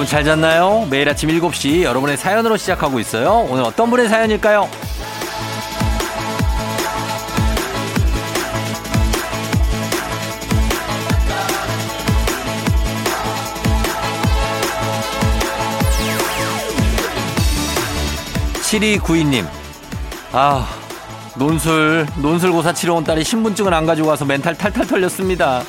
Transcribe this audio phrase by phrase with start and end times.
[0.00, 0.86] 여러분 잘 잤나요?
[0.88, 3.46] 매일 아침 7시 여러분의 사연으로 시작하고 있어요.
[3.50, 4.66] 오늘 어떤 분의 사연일까요?
[18.62, 19.46] 7292님.
[20.32, 20.66] 아,
[21.36, 25.62] 논술, 논술고사 치러 온 딸이 신분증을 안 가지고 와서 멘탈 탈탈 털렸습니다.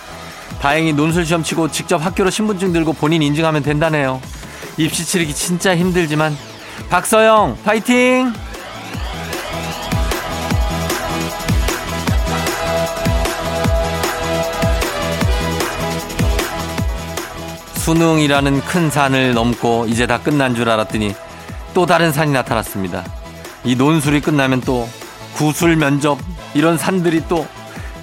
[0.59, 4.21] 다행히 논술 시험 치고 직접 학교로 신분증 들고 본인 인증하면 된다네요.
[4.77, 6.35] 입시 치르기 진짜 힘들지만
[6.89, 8.33] 박서영 파이팅!
[17.75, 21.15] 수능이라는 큰 산을 넘고 이제 다 끝난 줄 알았더니
[21.73, 23.03] 또 다른 산이 나타났습니다.
[23.63, 24.87] 이 논술이 끝나면 또
[25.33, 26.19] 구술 면접
[26.53, 27.47] 이런 산들이 또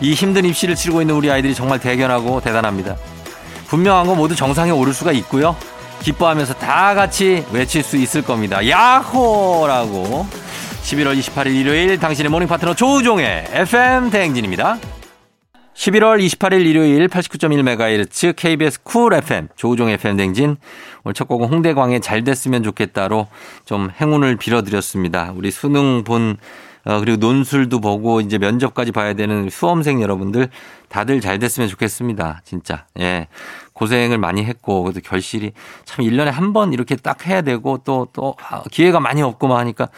[0.00, 2.96] 이 힘든 입시를 치르고 있는 우리 아이들이 정말 대견하고 대단합니다.
[3.68, 5.56] 분명한 건 모두 정상에 오를 수가 있고요.
[6.00, 8.66] 기뻐하면서 다 같이 외칠 수 있을 겁니다.
[8.66, 10.26] 야호라고.
[10.82, 14.78] 11월 28일 일요일 당신의 morning 파트너 조우종의 FM 대행진입니다.
[15.74, 20.56] 11월 28일 일요일 89.1MHz KBS 쿨 FM 조우종 FM 대행진
[21.04, 23.28] 오늘 첫 곡은 홍대광의 잘 됐으면 좋겠다로
[23.64, 25.32] 좀 행운을 빌어드렸습니다.
[25.36, 26.38] 우리 수능 본 어,
[27.00, 30.48] 그리고 논술도 보고 이제 면접까지 봐야 되는 수험생 여러분들
[30.88, 32.40] 다들 잘 됐으면 좋겠습니다.
[32.44, 32.86] 진짜.
[32.98, 33.28] 예.
[33.74, 35.52] 고생을 많이 했고, 그래도 결실이
[35.84, 38.34] 참 1년에 한 번 이렇게 딱 해야 되고 또, 또
[38.72, 39.88] 기회가 많이 없고 만 하니까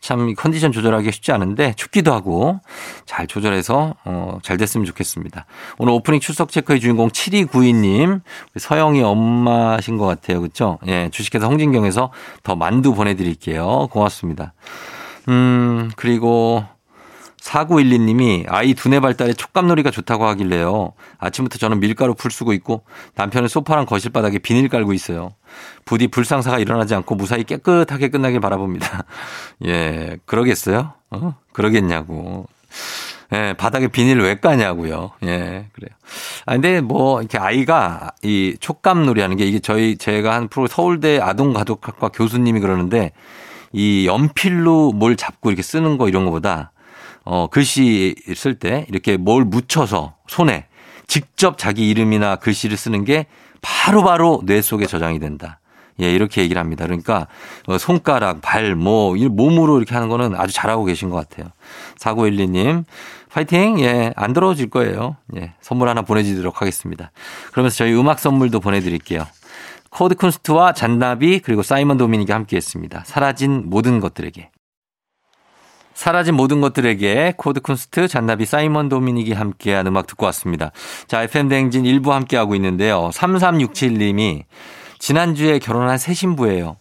[0.00, 2.60] 참 컨디션 조절하기 쉽지 않은데 춥기도 하고
[3.06, 5.46] 잘 조절해서 어, 잘 됐으면 좋겠습니다.
[5.78, 8.20] 오늘 오프닝 출석 체크의 주인공 7292님,
[8.56, 10.42] 서영이 엄마신 것 같아요.
[10.42, 10.78] 그쵸?
[10.86, 11.08] 예.
[11.10, 12.12] 주식회사 홍진경에서
[12.42, 13.88] 더 만두 보내 드릴게요.
[13.90, 14.52] 고맙습니다.
[15.28, 16.64] 음, 그리고
[17.44, 20.92] 4912님이 아이 두뇌 발달에 촉감놀이가 좋다고 하길래요.
[21.18, 22.84] 아침부터 저는 밀가루 풀 쓰고 있고
[23.16, 25.34] 남편은 소파랑 거실 바닥에 비닐 깔고 있어요.
[25.84, 29.04] 부디 불상사가 일어나지 않고 무사히 깨끗하게 끝나길 바라봅니다.
[29.66, 30.94] 예, 그러겠어요?
[31.10, 31.34] 어?
[31.52, 32.46] 그러겠냐고.
[33.32, 35.12] 예, 바닥에 비닐 왜 까냐고요.
[35.24, 35.90] 예, 그래요.
[36.46, 41.18] 아, 근데 뭐, 이렇게 아이가 이 촉감놀이 하는 게 이게 저희, 제가 한 프로 서울대
[41.20, 43.12] 아동가족학과 교수님이 그러는데
[43.74, 46.72] 이 연필로 뭘 잡고 이렇게 쓰는 거 이런 거보다
[47.24, 50.66] 어, 글씨 쓸 때 이렇게 뭘 묻혀서 손에
[51.06, 53.26] 직접 자기 이름이나 글씨를 쓰는 게
[53.60, 55.58] 바로바로 뇌 속에 저장이 된다.
[56.00, 56.84] 예, 이렇게 얘기를 합니다.
[56.84, 57.28] 그러니까
[57.66, 61.50] 어, 손가락, 발, 뭐, 몸으로 이렇게 하는 거는 아주 잘하고 계신 것 같아요.
[62.00, 62.84] 4912님,
[63.30, 63.80] 파이팅!
[63.80, 65.16] 예, 안 들어오질 거예요.
[65.36, 67.12] 예, 선물 하나 보내드리도록 하겠습니다.
[67.52, 69.24] 그러면서 저희 음악 선물도 보내드릴게요.
[69.94, 73.04] 코드 쿤스트와 잔나비 그리고 사이먼 도미닉이 함께 했습니다.
[73.06, 74.50] 사라진 모든 것들에게.
[75.94, 80.72] 사라진 모든 것들에게 코드 쿤스트, 잔나비, 사이먼 도미닉이 함께한 음악 듣고 왔습니다.
[81.06, 83.10] 자, FM 대행진 일부 함께하고 있는데요.
[83.14, 84.42] 3367님이
[84.98, 86.76] 지난주에 결혼한 새 신부예요.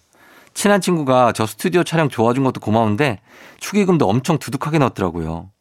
[0.56, 3.20] 친한 친구가 저 스튜디오 촬영 도와준 것도 고마운데
[3.60, 5.52] 축의금도 엄청 두둑하게 넣었더라고요.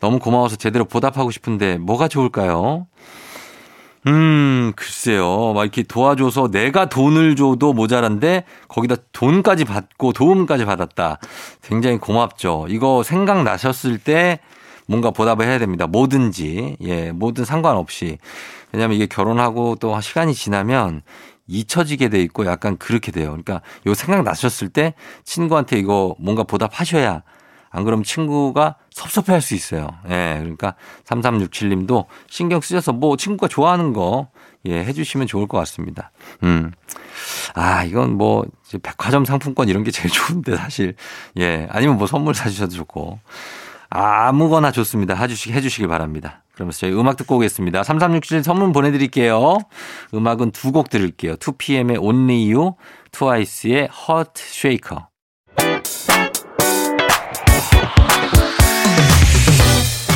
[0.00, 2.88] 너무 고마워서 제대로 보답하고 싶은데 뭐가 좋을까요?
[4.06, 5.52] 음, 글쎄요.
[5.52, 11.18] 막 이렇게 도와줘서 내가 돈을 줘도 모자란데 거기다 돈까지 받고 도움까지 받았다.
[11.62, 12.66] 굉장히 고맙죠.
[12.68, 14.38] 이거 생각나셨을 때
[14.86, 15.88] 뭔가 보답을 해야 됩니다.
[15.88, 16.76] 뭐든지.
[16.82, 18.18] 예, 뭐든 상관없이.
[18.72, 21.02] 왜냐하면 이게 결혼하고 또 시간이 지나면
[21.48, 23.28] 잊혀지게 돼 있고 약간 그렇게 돼요.
[23.28, 27.22] 그러니까 이거 생각나셨을 때 친구한테 이거 뭔가 보답하셔야
[27.76, 29.88] 안 그러면 친구가 섭섭해 할 수 있어요.
[30.08, 30.36] 예.
[30.40, 34.28] 그러니까 3367 님도 신경 쓰셔서 뭐 친구가 좋아하는 거
[34.66, 36.10] 예, 해 주시면 좋을 것 같습니다.
[36.42, 36.72] 음.
[37.54, 38.44] 아, 이건 뭐,
[38.82, 40.94] 백화점 상품권 이런 게 제일 좋은데, 사실.
[41.38, 41.68] 예.
[41.70, 43.20] 아니면 뭐 선물 사 주셔도 좋고.
[43.88, 45.14] 아무거나 좋습니다.
[45.14, 46.42] 해주시, 해주시길 바랍니다.
[46.54, 47.84] 그러면서 저희 음악 듣고 오겠습니다.
[47.84, 49.58] 3367 선물 보내드릴게요.
[50.14, 51.36] 음악은 두 곡 들을게요.
[51.36, 52.74] 2PM의 Only You,
[53.12, 55.04] 트와이스의 Heart Shaker.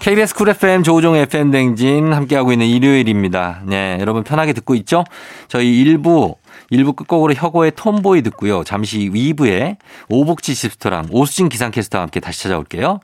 [0.00, 3.60] KBS 쿨 FM 조우종 FM 댕진 함께하고 있는 일요일입니다.
[3.66, 5.04] 네, 여러분 편하게 듣고 있죠?
[5.46, 6.36] 저희 1부,
[6.72, 8.64] 1부 끝곡으로 혁오의 톰보이 듣고요.
[8.64, 9.76] 잠시 2부에
[10.08, 13.00] 오복지 집스토랑 오수진 기상캐스터와 함께 다시 찾아올게요.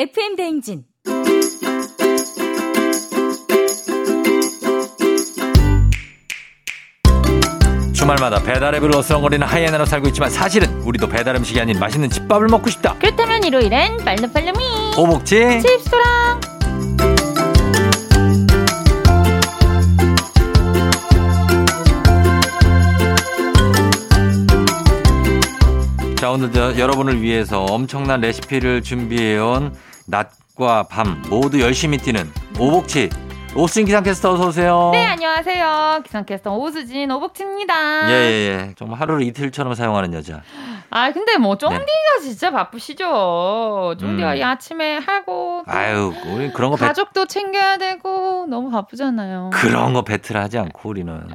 [0.00, 0.84] FM 대행진.
[7.92, 12.70] 주말마다 배달 앱을 어슬렁거리는 하이에나로 살고 있지만 사실은 우리도 배달 음식이 아닌 맛있는 집밥을 먹고
[12.70, 12.94] 싶다.
[12.98, 14.58] 그렇다면 일요일엔 빨리빨리미
[14.96, 16.40] 오복지 칩스토랑
[26.16, 29.74] 자, 오늘 저 여러분을 위해서 엄청난 레시피를 준비해온
[30.10, 33.08] 낮과 밤 모두 열심히 뛰는 오복치
[33.56, 34.90] 오수진 기상캐스터 어서 오세요.
[34.92, 38.10] 네 안녕하세요 기상캐스터 오수진 오복치입니다.
[38.10, 38.74] 예, 예, 예.
[38.76, 40.42] 정말 하루를 이틀처럼 사용하는 여자.
[40.90, 42.22] 아 근데 뭐 쫑디가 네.
[42.22, 43.96] 진짜 바쁘시죠.
[43.98, 44.36] 쫑디가 음.
[44.36, 49.50] 이 아침에 하고 또 아유, 우리 그런 거 배, 가족도 챙겨야 되고 너무 바쁘잖아요.
[49.52, 51.28] 그런 거 배틀하지 않고 우리는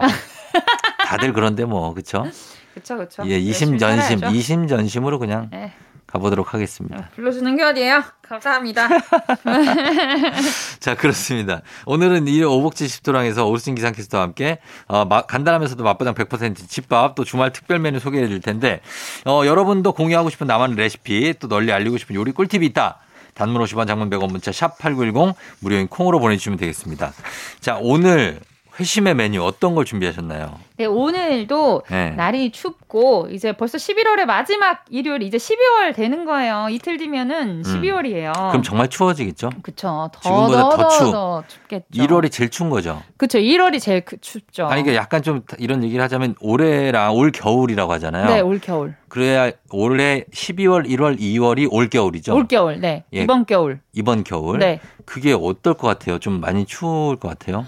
[1.05, 2.25] 다들 그런데 뭐 그쵸?
[2.73, 3.23] 그쵸 그쵸.
[3.27, 4.25] 예, 이심전심.
[4.25, 5.73] 이심전심으로 그냥 네.
[6.15, 7.09] 가보도록 하겠습니다.
[7.15, 8.03] 불러주는 게 어디예요?
[8.21, 8.87] 감사합니다.
[10.79, 11.61] 자, 그렇습니다.
[11.85, 17.51] 오늘은 이 오복지 십도랑에서 오수진 기상캐스터와 함께 어, 마- 간단하면서도 맛보장 100% 집밥 또 주말
[17.51, 18.81] 특별 메뉴 소개해 드릴 텐데
[19.25, 22.99] 어, 여러분도 공유하고 싶은 나만의 레시피 또 널리 알리고 싶은 요리 꿀팁이 있다.
[23.33, 27.11] 단문 50원 장문 100원 문자 샵 8910 무료인 콩으로 보내주시면 되겠습니다.
[27.59, 28.39] 자, 오늘
[28.79, 30.59] 회심의 메뉴 어떤 걸 준비하셨나요?
[30.77, 32.09] 네, 오늘도 네.
[32.11, 36.67] 날이 춥고 이제 벌써 11월의 마지막 일요일 이제 12월 되는 거예요.
[36.69, 38.37] 이틀 뒤면은 12월이에요.
[38.37, 38.49] 음.
[38.49, 39.51] 그럼 정말 추워지겠죠?
[39.61, 40.09] 그쵸.
[40.13, 41.11] 더, 지금보다 더, 더 더, 추워.
[41.11, 41.85] 더 춥겠죠.
[41.93, 43.01] 1월이 제일 추운 거죠.
[43.15, 43.39] 그쵸.
[43.39, 44.65] 1월이 제일 그- 춥죠.
[44.67, 48.25] 아니, 이게 약간 좀 이런 얘기를 하자면 올해랑 올 겨울이라고 하잖아요.
[48.27, 48.95] 네, 올 겨울.
[49.07, 52.35] 그래야 올해 12월, 1월, 2월이 올 겨울이죠.
[52.35, 52.81] 올 겨울.
[52.81, 53.05] 네.
[53.13, 53.21] 예.
[53.21, 53.79] 이번 겨울.
[53.93, 54.59] 이번 겨울.
[54.59, 54.81] 네.
[55.05, 56.19] 그게 어떨 것 같아요?
[56.19, 57.65] 좀 많이 추울 것 같아요?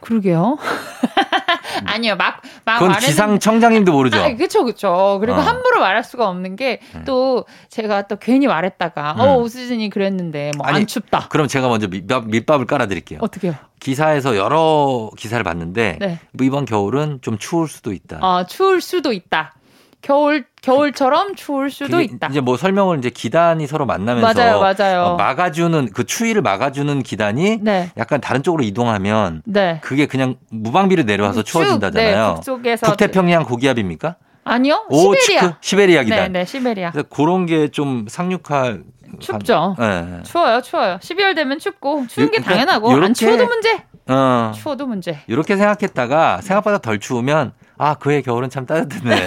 [0.00, 0.58] 그러게요.
[1.84, 2.16] 아니요.
[2.16, 4.18] 막, 막 그건 말했는데- 기상청장님도 모르죠.
[4.18, 5.18] 아, 그쵸, 그쵸.
[5.20, 5.40] 그리고 어.
[5.40, 9.20] 함부로 말할 수가 없는 게또 제가 또 괜히 말했다가, 음.
[9.20, 11.28] 어, 오수진이 그랬는데 뭐 아니, 안 춥다.
[11.28, 13.18] 그럼 제가 먼저 밑밥, 밑밥을 깔아드릴게요.
[13.22, 13.54] 어떻게요?
[13.80, 16.18] 기사에서 여러 기사를 봤는데 네.
[16.32, 18.18] 뭐 이번 겨울은 좀 추울 수도 있다.
[18.22, 19.52] 아, 추울 수도 있다.
[20.02, 22.28] 겨울, 겨울처럼 추울 수도 있다.
[22.28, 25.02] 이제 뭐 설명을 이제 기단이 서로 만나면서 맞아요, 맞아요.
[25.02, 27.90] 어, 막아주는 그 추위를 막아주는 기단이 네.
[27.96, 29.80] 약간 다른 쪽으로 이동하면 네.
[29.82, 32.26] 그게 그냥 무방비로 내려와서 쭉, 추워진다잖아요.
[32.28, 34.16] 네, 북쪽에서 북태평양 고기압입니까?
[34.44, 34.86] 아니요.
[34.90, 35.40] 오, 시베리아.
[35.40, 35.54] 치크?
[35.60, 36.32] 시베리아 기단.
[36.32, 36.92] 네, 네, 시베리아.
[36.92, 38.84] 그래서 그런 게 좀 상륙할
[39.18, 39.74] 춥죠.
[39.78, 40.22] 네.
[40.24, 40.98] 추워요, 추워요.
[41.00, 43.82] 12월 되면 춥고 추운 게 그러니까 당연하고 안 요렇게- 추워도 문제.
[44.08, 44.52] 어.
[44.54, 45.18] 추워도 문제.
[45.26, 49.26] 이렇게 생각했다가 생각보다 덜 추우면 아 그해 겨울은 참 따뜻했네.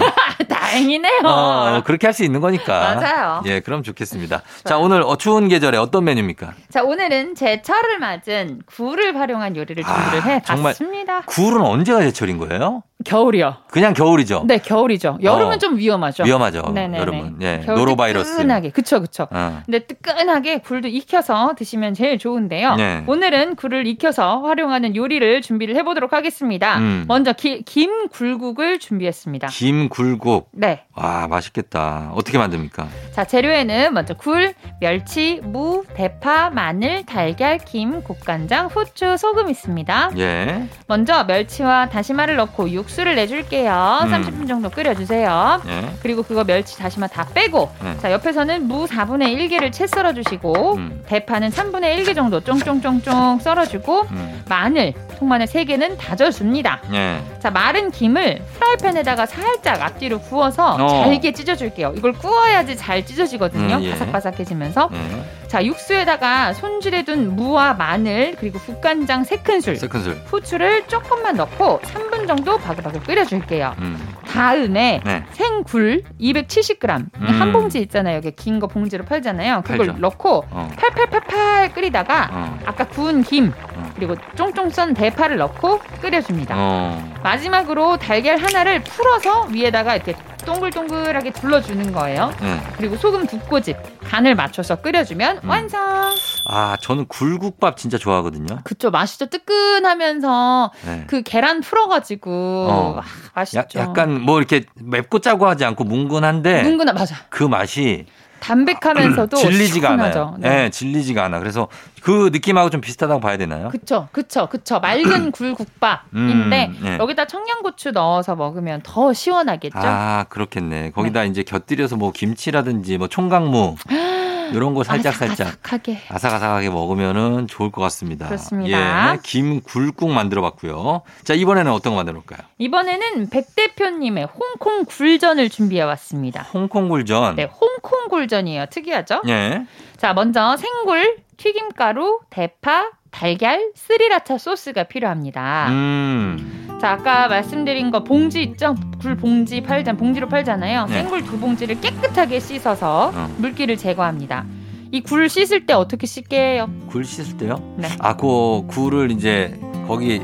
[0.70, 1.20] 다행이네요.
[1.26, 2.96] 어, 그렇게 할 수 있는 거니까.
[2.96, 3.42] 맞아요.
[3.46, 4.42] 예, 그럼 좋겠습니다.
[4.66, 6.54] 자, 오늘 어, 추운 계절에 어떤 메뉴입니까?
[6.70, 11.22] 자, 오늘은 제철을 맞은 굴을 활용한 요리를 준비를 아, 해 정말 봤습니다.
[11.22, 12.84] 굴은 언제가 제철인 거예요?
[13.06, 13.56] 겨울이요.
[13.72, 14.44] 그냥 겨울이죠.
[14.46, 15.20] 네, 겨울이죠.
[15.24, 15.58] 여름은 어.
[15.58, 16.24] 좀 위험하죠.
[16.24, 16.64] 위험하죠.
[16.74, 16.98] 네네네.
[17.00, 17.36] 여름은.
[17.42, 18.32] 예, 노로바이러스.
[18.32, 18.72] 뜨끈하게.
[18.72, 19.26] 그쵸, 그쵸.
[19.32, 19.62] 어.
[19.66, 22.76] 근데 뜨끈하게 굴도 익혀서 드시면 제일 좋은데요.
[22.76, 23.04] 네.
[23.08, 26.78] 오늘은 굴을 익혀서 활용하는 요리를 준비를 해보도록 하겠습니다.
[26.80, 27.06] 음.
[27.08, 29.48] 먼저 기- 김 굴국을 준비했습니다.
[29.48, 30.50] 김 굴국.
[30.52, 30.84] 네.
[30.94, 32.12] 와, 맛있겠다.
[32.16, 32.86] 어떻게 만듭니까?
[33.14, 40.12] 자, 재료에는 먼저 굴, 멸치, 무, 대파, 마늘, 달걀, 김, 국간장, 후추, 소금 있습니다.
[40.18, 40.68] 예.
[40.88, 44.00] 먼저 멸치와 다시마를 넣고 육수 육수를 내줄게요.
[44.04, 44.12] 음.
[44.12, 45.62] 30분 정도 끓여주세요.
[45.68, 45.90] 예.
[46.02, 47.98] 그리고 그거 멸치 다시마 다 빼고 네.
[48.00, 51.04] 자 옆에서는 무 4분의 1개를 채 썰어주시고 음.
[51.06, 54.44] 대파는 3분의 1개 정도 쫑쫑쫑쫑 썰어주고 음.
[54.50, 56.82] 마늘, 통마늘 3개는 다져줍니다.
[56.94, 57.22] 예.
[57.40, 61.04] 자 마른 김을 프라이팬에다가 살짝 앞뒤로 구워서 어.
[61.04, 61.94] 잘게 찢어줄게요.
[61.96, 63.76] 이걸 구워야지 잘 찢어지거든요.
[63.76, 63.92] 음, 예.
[63.92, 65.48] 바삭바삭해지면서 예.
[65.48, 70.22] 자 육수에다가 손질해둔 무와 마늘 그리고 국간장 3큰술 세큰술.
[70.26, 73.76] 후추를 조금만 넣고 3분 정도 바글바글 끓여줄게요.
[73.80, 74.16] 음.
[74.28, 75.24] 다음에 네.
[75.32, 77.26] 생굴 270g 음.
[77.40, 78.18] 한 봉지 있잖아요.
[78.18, 79.62] 여기 긴 거 봉지로 팔잖아요.
[79.64, 79.94] 그걸 팔죠.
[80.00, 80.70] 넣고 어.
[80.78, 82.60] 팔팔팔팔 끓이다가 어.
[82.66, 83.92] 아까 구운 김 어.
[83.96, 86.56] 그리고 쫑쫑 썬 대파를 넣고 끓여줍니다.
[86.58, 87.14] 어.
[87.24, 90.14] 마지막으로 달걀 하나를 풀어서 위에다가 이렇게
[90.46, 92.32] 동글동글하게 둘러주는 거예요.
[92.42, 92.60] 예.
[92.78, 93.76] 그리고 소금 두 꼬집
[94.10, 95.50] 간을 맞춰서 끓여주면 음.
[95.50, 96.16] 완성.
[96.48, 98.60] 아, 저는 굴국밥 진짜 좋아하거든요.
[98.64, 99.28] 그쵸 맛있죠.
[99.28, 101.04] 뜨끈하면서 네.
[101.08, 102.32] 그 계란 풀어가지고
[102.70, 103.00] 어.
[103.00, 103.04] 아,
[103.36, 103.80] 맛있죠.
[103.80, 107.16] 야, 약간 뭐 이렇게 맵고 짜고 하지 않고 뭉근한데 뭉근하 맞아.
[107.30, 108.08] 그 맛이
[108.40, 110.20] 담백하면서도 질리지가 시원하죠.
[110.20, 110.36] 않아요.
[110.40, 110.50] 네.
[110.50, 110.70] 네.
[110.70, 111.40] 질리지가 않아.
[111.40, 111.68] 그래서
[112.02, 113.70] 그 느낌하고 좀 비슷하다고 봐야 되나요?
[113.70, 114.80] 그쵸, 그쵸, 그쵸.
[114.80, 116.98] 맑은 굴국밥인데 음, 네.
[117.00, 119.78] 여기다 청양고추 넣어서 먹으면 더 시원하겠죠.
[119.82, 120.92] 아, 그렇겠네.
[120.92, 123.76] 거기다 이제 곁들여서 뭐 김치라든지 뭐 총각무
[124.54, 126.00] 이런 거 살짝 살짝 아삭아삭하게.
[126.10, 128.28] 아삭아삭하게 먹으면은 좋을 것 같습니다.
[128.28, 129.14] 그렇습니다.
[129.14, 131.02] 예, 김 굴국 만들어 봤고요.
[131.24, 132.48] 자, 이번에는 어떤 거 만들어 볼까요?
[132.58, 136.44] 이번에는 백 대표님의 홍콩 굴전을 준비해 왔습니다.
[136.54, 137.36] 홍콩 굴전.
[137.36, 138.66] 네, 홍콩 굴전이에요.
[138.68, 139.22] 특이하죠?
[139.28, 139.66] 예.
[139.98, 145.68] 자, 먼저 생굴, 튀김가루, 대파, 달걀, 스리라차 소스가 필요합니다.
[145.70, 146.78] 음.
[146.80, 148.76] 자, 아까 말씀드린 거 봉지 있죠?
[149.02, 150.86] 굴 봉지 팔잖 봉지로 팔잖아요.
[150.86, 150.94] 네.
[150.94, 153.30] 생굴 두 봉지를 깨끗하게 씻어서 어.
[153.38, 154.46] 물기를 제거합니다.
[154.92, 156.70] 이 굴 씻을 때 어떻게 씻게 해요?
[156.88, 157.76] 굴 씻을 때요?
[157.78, 157.90] 네.
[158.00, 160.22] 아, 그 굴을 이제 거기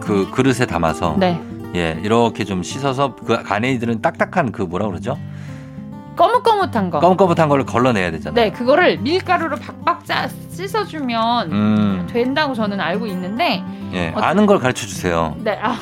[0.00, 1.40] 그 그릇에 담아서 네.
[1.74, 5.18] 예, 이렇게 좀 씻어서 그 안에 있는 딱딱한 그 뭐라 그러죠?
[6.16, 7.00] 거뭇거뭇한 거.
[7.00, 8.34] 거뭇거뭇한 걸 걸러내야 되잖아요.
[8.34, 12.08] 네, 그거를 밀가루로 박박 짜 씻어주면 음.
[12.12, 14.12] 된다고 저는 알고 있는데, 예.
[14.14, 15.34] 어- 아는 걸 가르쳐 주세요.
[15.38, 15.76] 네, 아,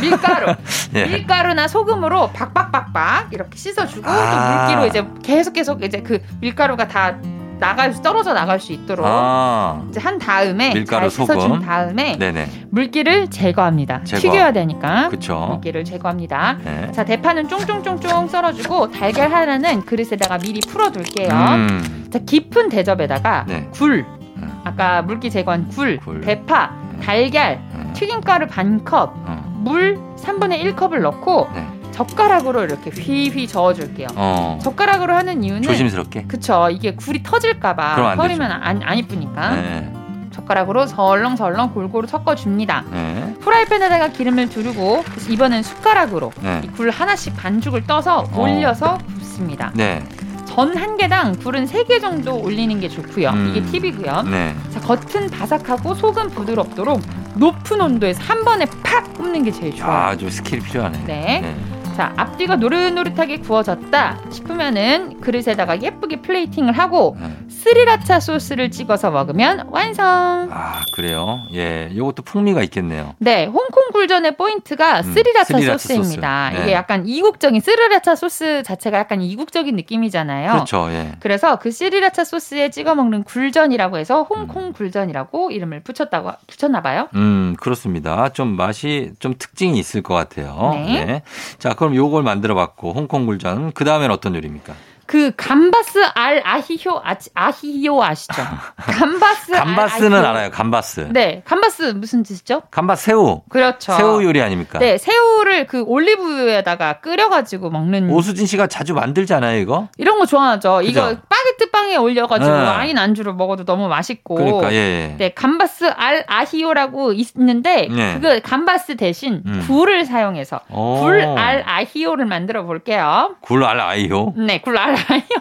[0.00, 0.54] 밀가루.
[0.94, 1.06] 예.
[1.06, 4.66] 밀가루나 소금으로 박박박박 이렇게 씻어주고 아.
[4.66, 7.16] 또 물기로 이제 계속 계속 이제 그 밀가루가 다
[7.58, 9.82] 나갈 수 떨어져 나갈 수 있도록 아.
[9.88, 11.60] 이제 한 다음에 밀가루, 소금.
[11.60, 12.46] 다음에 네네.
[12.70, 14.04] 물기를 제거합니다.
[14.04, 14.20] 제거.
[14.20, 15.46] 튀겨야 되니까 그쵸.
[15.50, 16.58] 물기를 제거합니다.
[16.64, 16.92] 네.
[16.92, 21.28] 자 대파는 쫑쫑쫑쫑 썰어주고 달걀 하나는 그릇에다가 미리 풀어둘게요.
[21.30, 22.08] 음.
[22.12, 23.68] 자 깊은 대접에다가 네.
[23.72, 24.04] 굴
[24.36, 24.60] 음.
[24.64, 26.20] 아까 물기 제거한 굴, 굴.
[26.20, 26.72] 대파,
[27.02, 27.92] 달걀, 음.
[27.94, 29.42] 튀김가루 반 컵, 어.
[29.64, 31.66] 물 3분의 1컵을 넣고 네.
[31.96, 34.08] 젓가락으로 이렇게 휘휘 저어줄게요.
[34.16, 34.58] 어.
[34.62, 36.24] 젓가락으로 하는 이유는 조심스럽게.
[36.24, 39.92] 그쵸 이게 굴이 터질까봐 터지면 안, 안 이쁘니까 네.
[40.30, 42.84] 젓가락으로 설렁설렁 골고루 섞어줍니다.
[42.92, 43.34] 네.
[43.40, 46.60] 프라이팬에다가 기름을 두르고 이번엔 숟가락으로 네.
[46.64, 48.40] 이 굴 하나씩 반죽을 떠서 어.
[48.42, 49.70] 올려서 붓습니다.
[49.74, 50.02] 네.
[50.44, 53.30] 전 한 개당 굴은 세 개 정도 올리는 게 좋고요.
[53.30, 53.54] 음.
[53.54, 54.22] 이게 팁이고요.
[54.22, 54.54] 네.
[54.70, 57.00] 자, 겉은 바삭하고 속은 부드럽도록
[57.36, 59.92] 높은 온도에서 한 번에 팍 굽는 게 제일 좋아요.
[59.92, 61.04] 아, 좀 skill이 필요하네.
[61.06, 61.54] 네.
[61.96, 67.30] 자, 앞뒤가 노릇노릇하게 구워졌다 싶으면은 그릇에다가 예쁘게 plating을 하고 네.
[67.48, 70.48] 스리라차 소스를 찍어서 먹으면 완성.
[70.52, 71.42] 아, 그래요?
[71.52, 71.90] 예.
[71.94, 73.14] 요것도 풍미가 있겠네요.
[73.18, 76.50] 네, 홍콩 굴전의 포인트가 음, 스리라차, 스리라차 소스입니다.
[76.50, 76.56] 소스.
[76.58, 76.62] 네.
[76.64, 80.52] 이게 약간 이국적인 스리라차 소스 자체가 약간 이국적인 느낌이잖아요.
[80.52, 80.88] 그렇죠.
[80.90, 81.12] 예.
[81.20, 84.26] 그래서 그 스리라차 소스에 찍어 먹는 굴전이라고 해서 음.
[84.28, 87.08] 홍콩 굴전이라고 이름을 붙였다고 붙였나 봐요.
[87.14, 88.28] 음, 그렇습니다.
[88.30, 90.72] 좀 맛이 좀 특징이 있을 것 같아요.
[90.74, 91.22] 네.
[91.58, 93.72] 자, 그럼 요걸 만들어 봤고, 홍콩 굴전.
[93.72, 94.74] 그 다음엔 어떤 요리입니까?
[95.06, 98.42] 그 감바스 알 아히요 아, 아히요 아시죠?
[98.76, 100.26] 감바스 알 감바스는 아히요.
[100.28, 100.50] 알아요.
[100.50, 101.08] 감바스.
[101.12, 102.62] 네, 감바스 무슨 뜻이죠?
[102.70, 103.42] 감바스 새우.
[103.48, 103.92] 그렇죠.
[103.92, 104.78] 새우 요리 아닙니까?
[104.78, 109.88] 네, 새우를 그 올리브유에다가 끓여가지고 먹는 오수진 씨가 자주 만들잖아요, 이거.
[109.98, 110.78] 이런 거 좋아하죠.
[110.78, 110.90] 그죠?
[110.90, 112.62] 이거 바게트 빵에 올려가지고 네.
[112.64, 114.34] 와인 안주로 먹어도 너무 맛있고.
[114.34, 114.76] 그러니까 예.
[114.76, 115.14] 예.
[115.18, 118.14] 네, 감바스 알 아히요라고 있는데 네.
[118.14, 119.64] 그거 감바스 대신 음.
[119.66, 121.00] 굴을 사용해서 오.
[121.00, 123.36] 굴 알 아히요를 만들어 볼게요.
[123.40, 124.34] 굴 알 아이요.
[124.36, 125.40] 네, 굴 알 아히요.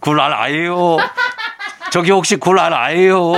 [0.00, 0.96] 굴 알 아이요.
[1.90, 3.32] 저기 혹시 굴 알 아이요.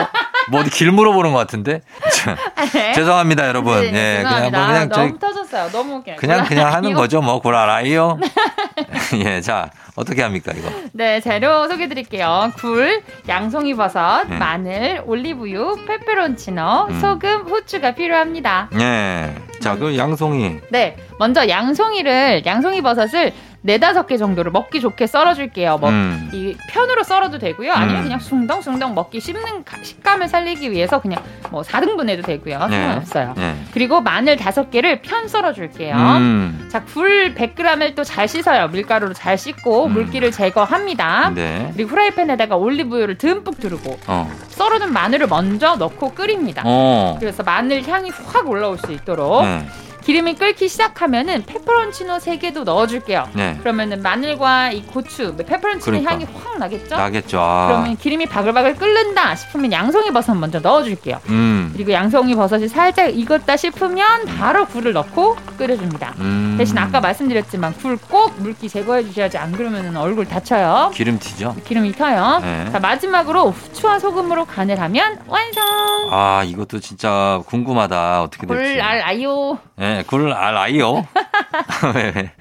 [0.51, 1.83] 뭐 어디 길 물어보는 것 같은데.
[2.13, 2.37] 자,
[2.73, 2.93] 네.
[2.93, 3.93] 죄송합니다, 여러분.
[3.93, 4.51] 네, 예, 죄송합니다.
[4.51, 5.71] 그냥 뭐 그냥 저희 너무 터졌어요.
[5.71, 6.95] 너무 그냥 그냥 굴 그냥 알 하는.
[6.95, 8.19] 거죠, 뭐 굴 알 아이요.
[9.25, 10.69] 예, 자 어떻게 합니까 이거?
[10.93, 12.51] 네, 재료 소개해 드릴게요.
[12.57, 14.39] 굴, 양송이 버섯, 네.
[14.39, 17.01] 마늘, 올리브유, 페페론치노, 음.
[17.01, 18.71] 소금, 후추가 필요합니다.
[18.81, 19.35] 예.
[19.61, 20.59] 자, 그 양송이.
[20.71, 25.79] 네, 먼저 양송이를 양송이 버섯을 네다섯 개 정도를 먹기 좋게 썰어줄게요.
[25.79, 26.31] 뭐, 음.
[26.33, 27.73] 이 편으로 썰어도 되고요.
[27.73, 28.03] 아니면 음.
[28.05, 32.67] 그냥 숭덩숭덩 먹기 씹는 가- 식감을 살리기 위해서 그냥 뭐 4등분해도 되고요.
[32.71, 32.77] 네.
[32.77, 33.35] 상관없어요.
[33.37, 33.55] 네.
[33.73, 35.95] 그리고 마늘 다섯 개를 편 썰어줄게요.
[35.95, 36.69] 음.
[36.71, 38.69] 자, 굴 100g을 또 잘 씻어요.
[38.69, 39.93] 밀가루로 잘 씻고 음.
[39.93, 41.31] 물기를 제거합니다.
[41.35, 41.71] 네.
[41.75, 44.31] 그리고 프라이팬에다가 올리브유를 듬뿍 두르고 어.
[44.49, 46.63] 썰어둔 마늘을 먼저 넣고 끓입니다.
[46.65, 47.17] 어.
[47.21, 49.67] 그래서 마늘 향이 확 올라올 수 있도록 네.
[50.11, 53.29] 기름이 끓기 시작하면은 페퍼론치노 3개도 넣어줄게요.
[53.33, 53.57] 네.
[53.61, 56.11] 그러면은 마늘과 이 고추, 페퍼론치노 그러니까.
[56.11, 56.97] 향이 확 나겠죠?
[56.97, 57.39] 나겠죠.
[57.41, 57.67] 아.
[57.69, 61.21] 그러면 기름이 바글바글 끓는다 싶으면 양송이 버섯 먼저 넣어줄게요.
[61.29, 61.71] 음.
[61.75, 66.15] 그리고 양송이 버섯이 살짝 익었다 싶으면 바로 굴을 넣고 끓여줍니다.
[66.19, 66.57] 음.
[66.59, 70.91] 대신 아까 말씀드렸지만 굴 꼭 물기 제거해 주셔야지 안 그러면 얼굴 다쳐요.
[70.93, 71.55] 기름 튀죠?
[71.65, 72.41] 기름이 튀어요.
[72.43, 72.69] 네.
[72.73, 75.63] 자 마지막으로 후추와 소금으로 간을 하면 완성.
[76.11, 78.23] 아, 이것도 진짜 궁금하다.
[78.23, 78.73] 어떻게 될지.
[78.75, 79.59] 굴 알아요.
[79.77, 81.07] 네, 굴 알아요.
[81.95, 82.33] 왜, 왜.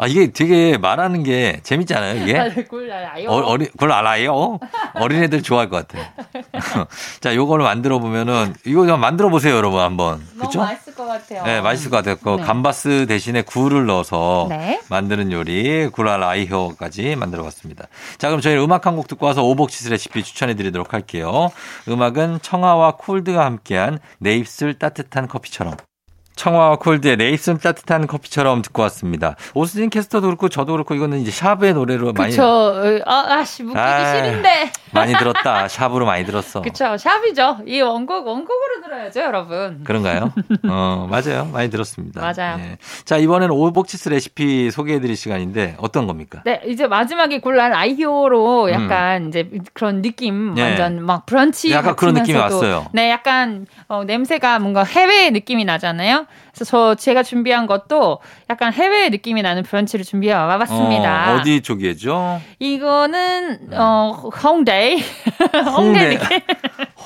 [0.00, 2.62] 아, 이게 되게 말하는 게 재밌지 않아요, 이게?
[2.68, 3.28] 굴 알아요.
[3.28, 4.60] 어, 어린, 그걸 알아요?
[4.94, 6.12] 어린애들 좋아할 것 같아.
[7.20, 10.24] 자, 요거를 만들어 보면은, 이거 좀 만들어 보세요, 여러분, 한번.
[10.40, 10.60] 그쵸?
[10.60, 11.42] 맛있을 것 같아요.
[11.42, 12.14] 네, 맛있을 것 같아요.
[12.22, 12.46] 그 네.
[12.46, 14.80] 감바스 대신에 굴을 넣어서 네.
[14.88, 17.86] 만드는 요리, 굴 알 아이효까지 만들어 봤습니다.
[18.18, 21.50] 자, 그럼 저희 음악 한 곡 듣고 와서 오복치스 레시피 추천해 드리도록 할게요.
[21.88, 25.74] 음악은 청하와 콜드가 함께한 내 입술 따뜻한 커피처럼.
[26.38, 29.34] 청하와 콜드의 내 입술 따뜻한 커피처럼 듣고 왔습니다.
[29.54, 32.38] 오수진 캐스터도 그렇고 저도 그렇고 이거는 이제 샵의 노래로 많이.
[32.38, 34.22] 어, 아, 아씨, 아이.
[34.22, 34.70] 싫은데.
[34.92, 35.66] 많이 들었다.
[35.66, 36.62] 샵으로 많이 들었어.
[36.62, 36.96] 그쵸.
[36.96, 37.58] 샵이죠.
[37.66, 39.82] 이 원곡, 원곡으로 들어야죠, 여러분.
[39.82, 40.32] 그런가요?
[40.68, 41.50] 어, 맞아요.
[41.52, 42.20] 많이 들었습니다.
[42.20, 42.58] 맞아요.
[42.60, 42.78] 예.
[43.04, 46.42] 자, 이번에는 오복치스 레시피 소개해 드릴 시간인데 어떤 겁니까?
[46.44, 50.54] 네, 이제 마지막에 골란 아이히오로 약간 이제 그런 느낌, 음.
[50.54, 50.62] 네.
[50.62, 51.72] 완전 막 브런치.
[51.72, 52.86] 약간 그런 느낌이 왔어요.
[52.92, 56.26] 네, 약간 어, 냄새가 뭔가 해외 느낌이 나잖아요.
[56.54, 58.18] 그래서 저 제가 준비한 것도
[58.50, 61.34] 약간 해외 느낌이 나는 브런치를 준비해 와봤습니다.
[61.36, 62.40] 어, 디 쪽이죠?
[62.58, 64.96] 이거는 어 홍대
[65.54, 66.08] 홍대 홍대.
[66.18, 66.40] 느낌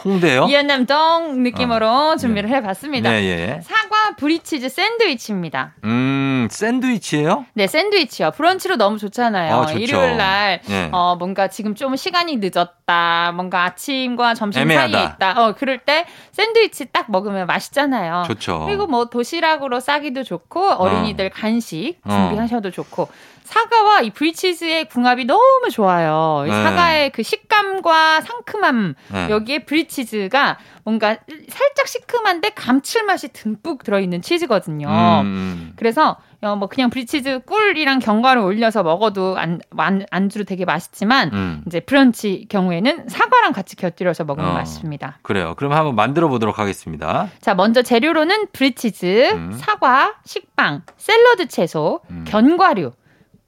[0.04, 0.46] 홍대요?
[0.48, 3.10] 이안남동 느낌으로 준비를 해봤습니다.
[3.10, 3.60] 네, 예.
[3.62, 5.74] 사과 브리치즈 샌드위치입니다.
[5.84, 7.46] 음, 샌드위치예요?
[7.54, 8.32] 네, 샌드위치요.
[8.32, 9.54] 브런치로 너무 좋잖아요.
[9.68, 9.72] 아.
[9.72, 10.88] 일요일 날 예.
[10.92, 13.32] 어, 뭔가 지금 좀 시간이 늦었다.
[13.34, 14.92] 뭔가 아침과 점심 애매하다.
[14.98, 15.40] 사이에 있다.
[15.42, 18.24] 어, 그럴 때 샌드위치 딱 먹으면 맛있잖아요.
[18.26, 18.64] 좋죠.
[18.66, 22.10] 그리고 뭐 도시락으로 싸기도 좋고 어린이들 간식 어.
[22.28, 23.08] 준비하셔도 좋고
[23.44, 26.44] 사과와 이 브리치즈의 궁합이 너무 좋아요.
[26.46, 26.62] 이 네.
[26.62, 29.31] 사과의 그 식감과 상큼함 네.
[29.31, 31.16] 여기에 브리치즈가 뭔가
[31.48, 34.88] 살짝 시큼한데 감칠맛이 듬뿍 들어있는 치즈거든요.
[35.22, 41.31] 음, 그래서 어, 뭐 그냥 브리치즈 꿀이랑 견과류 올려서 먹어도 안, 안 안주로 되게 맛있지만
[41.33, 41.62] 음.
[41.66, 44.55] 이제 브런치 경우에는 사과랑 같이 곁들여서 먹으면 어.
[44.55, 45.18] 맛있습니다.
[45.22, 45.55] 그래요.
[45.57, 47.28] 그럼 한번 만들어 보도록 하겠습니다.
[47.40, 49.52] 자, 먼저 재료로는 브리치즈, 음.
[49.52, 52.24] 사과, 식빵, 샐러드 채소, 음.
[52.26, 52.90] 견과류,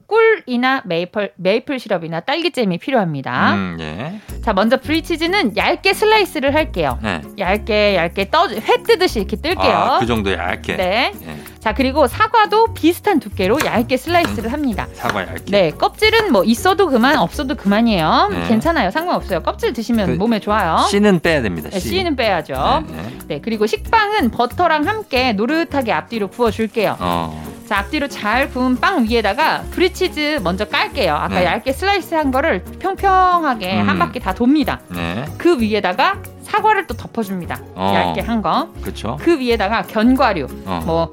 [0.07, 3.53] 꿀이나 메이플, 메이플 시럽이나 딸기잼이 필요합니다.
[3.55, 4.19] 음, 예.
[4.41, 6.99] 자, 먼저 브리치즈는 얇게 슬라이스를 할게요.
[7.01, 7.21] 네.
[7.39, 9.73] 얇게 얇게 떠, 회 뜨듯이 이렇게 뜰게요.
[9.73, 10.75] 아, 그 정도 얇게.
[10.75, 11.11] 네.
[11.27, 11.37] 예.
[11.59, 14.87] 자, 그리고 사과도 비슷한 두께로 얇게 슬라이스를 합니다.
[14.93, 15.45] 사과 얇게.
[15.47, 18.29] 네, 껍질은 뭐 있어도 그만, 없어도 그만이에요.
[18.31, 18.47] 네.
[18.47, 18.91] 괜찮아요.
[18.91, 19.41] 상관없어요.
[19.41, 20.85] 껍질 드시면 그 몸에 좋아요.
[20.91, 21.71] 씨는 빼야 됩니다.
[21.71, 21.89] 네, 씨.
[21.89, 22.83] 씨는 빼야죠.
[22.87, 23.17] 네, 네.
[23.27, 26.97] 네, 그리고 식빵은 버터랑 함께 노릇하게 앞뒤로 구워줄게요.
[26.99, 27.54] 어.
[27.67, 31.13] 자, 앞뒤로 잘 구운 빵 위에다가 브리치즈 먼저 깔게요.
[31.15, 31.45] 아까 네.
[31.45, 33.89] 얇게 슬라이스 한 거를 평평하게 음.
[33.89, 34.81] 한 바퀴 다 돕니다.
[34.89, 35.25] 네.
[35.37, 37.59] 그 위에다가 사과를 또 덮어줍니다.
[37.73, 37.91] 어.
[37.95, 38.69] 얇게 한 거.
[38.81, 39.17] 그렇죠.
[39.19, 40.81] 그 위에다가 견과류, 어.
[40.85, 41.11] 뭐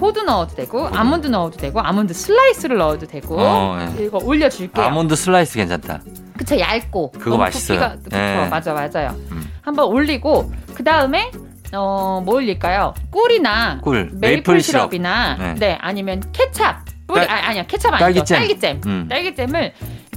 [0.00, 4.04] 호두 넣어도 되고 아몬드 넣어도 되고 아몬드 슬라이스를 넣어도 되고 어, 예.
[4.04, 4.84] 이거 올려줄게요.
[4.86, 6.00] 아몬드 슬라이스 괜찮다.
[6.36, 7.98] 그쵸 얇고 그거 맛있어요.
[8.02, 8.48] 그쵸, 예.
[8.50, 9.14] 맞아 맞아요.
[9.30, 9.48] 음.
[9.62, 11.30] 한번 올리고 그 다음에
[11.72, 12.94] 어 뭐 올릴까요?
[13.10, 14.80] 꿀이나 꿀, 메이플, 메이플 시럽.
[14.90, 15.54] 시럽이나 네.
[15.54, 15.78] 네.
[15.80, 16.66] 아니면 케찹
[17.06, 18.36] 뿌리 딸- 아, 아니야 케찹 아니죠 딸기잼.
[18.36, 19.06] 딸기잼 음.
[19.08, 19.72] 딸기잼을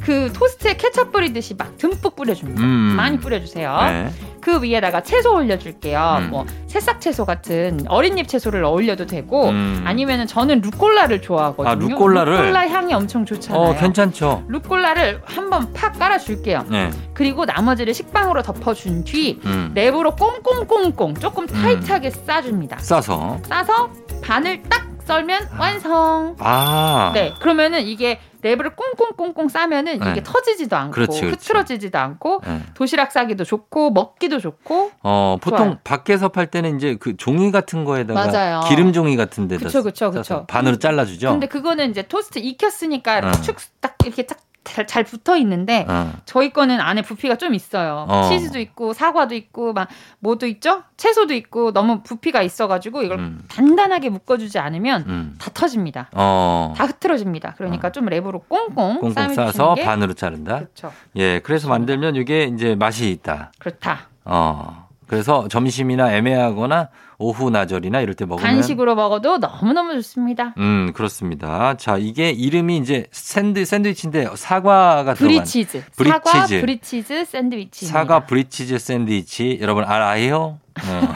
[0.05, 2.61] 그 토스트에 케찹 뿌리듯이 막 듬뿍 뿌려줍니다.
[2.61, 2.93] 음.
[2.95, 3.75] 많이 뿌려주세요.
[3.81, 4.11] 네.
[4.39, 6.17] 그 위에다가 채소 올려줄게요.
[6.21, 6.29] 음.
[6.29, 9.81] 뭐 새싹 채소 같은 어린잎 채소를 올려도 되고 음.
[9.83, 11.69] 아니면은 저는 루꼴라를 좋아하거든요.
[11.69, 12.33] 아, 루꼴라를?
[12.33, 13.59] 루꼴라 향이 엄청 좋잖아요.
[13.59, 14.43] 어, 괜찮죠.
[14.47, 16.65] 루꼴라를 한번 팍 깔아줄게요.
[16.69, 16.91] 네.
[17.15, 19.73] 그리고 나머지를 식빵으로 덮어준 뒤 음.
[19.75, 22.77] 랩으로 꽁꽁꽁꽁 조금 타이트하게 싸줍니다.
[22.77, 23.39] 싸서.
[23.47, 23.89] 싸서
[24.21, 26.35] 반을 딱 썰면 완성.
[26.39, 27.11] 아.
[27.13, 30.11] 네, 그러면은 이게 랩을 꽁꽁꽁꽁 싸면은 네.
[30.11, 31.35] 이게 터지지도 않고 그렇지, 그렇지.
[31.35, 32.61] 흐트러지지도 않고 네.
[32.75, 35.79] 도시락 싸기도 좋고 먹기도 좋고 어, 보통 좋아요.
[35.83, 38.61] 밖에서 팔 때는 이제 그 종이 같은 거에다가 맞아요.
[38.69, 40.45] 기름 종이 같은 데다 그쵸, 그쵸, 그쵸.
[40.47, 41.31] 반으로 잘라 주죠.
[41.31, 43.41] 근데 그거는 이제 토스트 익혔으니까 이렇게 어.
[43.41, 46.11] 축딱 이렇게 딱 잘, 잘 붙어 있는데 어.
[46.25, 48.05] 저희 거는 안에 부피가 좀 있어요.
[48.09, 48.27] 어.
[48.29, 49.87] 치즈도 있고 사과도 있고 막
[50.19, 50.83] 뭐도 있죠?
[50.97, 53.41] 채소도 있고 너무 부피가 있어가지고 이걸 음.
[53.47, 55.35] 단단하게 묶어주지 않으면 음.
[55.39, 56.09] 다 터집니다.
[56.13, 56.73] 어.
[56.75, 57.53] 다 흐트러집니다.
[57.55, 60.57] 그러니까 좀 랩으로 꽁꽁 꽁꽁 싸서 게 반으로 자른다.
[60.57, 60.91] 그렇죠.
[61.15, 63.51] 예, 그래서 만들면 이게 이제 맛이 있다.
[63.59, 64.09] 그렇다.
[64.25, 64.84] 어.
[65.07, 70.53] 그래서 점심이나 애매하거나 오후 나절이나 이럴 때 먹으면 간식으로 먹어도 너무너무 좋습니다.
[70.57, 71.75] 음, 그렇습니다.
[71.77, 75.83] 자, 이게 이름이 이제 샌드 샌드위치인데 사과가 들어간 브리치즈.
[75.91, 76.61] 사과 브리치즈.
[76.61, 77.85] 브리치즈 샌드위치.
[77.85, 80.59] 사과 브리치즈 샌드위치 여러분 알아요?
[80.83, 81.13] 어.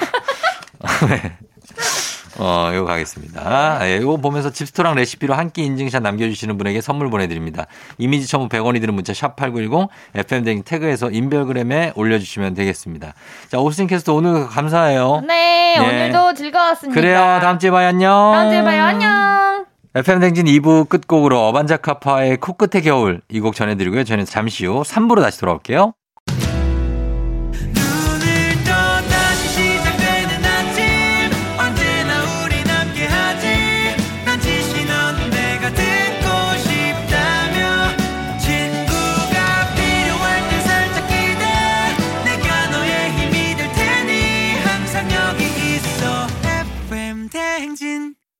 [1.09, 1.37] 네.
[2.41, 3.79] 어, 이거 가겠습니다.
[3.89, 7.65] 예, 이거 보면서 집스토랑 레시피로 한 끼 인증샷 남겨주시는 분에게 선물 보내드립니다.
[7.97, 13.13] 이미지 첨부 100원이 드는 문자 샵8910 FM댕 태그에서 인별그램에 올려주시면 되겠습니다.
[13.49, 15.21] 자, 오스틴 캐스터 오늘 감사해요.
[15.27, 15.79] 네, 예.
[15.79, 16.99] 오늘도 즐거웠습니다.
[17.01, 17.39] 그래요.
[17.41, 17.87] 다음 주에 봐요.
[17.89, 18.31] 안녕.
[18.33, 18.83] 다음 주에 봐요.
[18.83, 19.65] 안녕.
[19.95, 24.03] FM댕진 2부 끝곡으로 어반자카파의 코끝의 겨울 이 곡 전해드리고요.
[24.03, 25.93] 저는 잠시 후 3부로 다시 돌아올게요.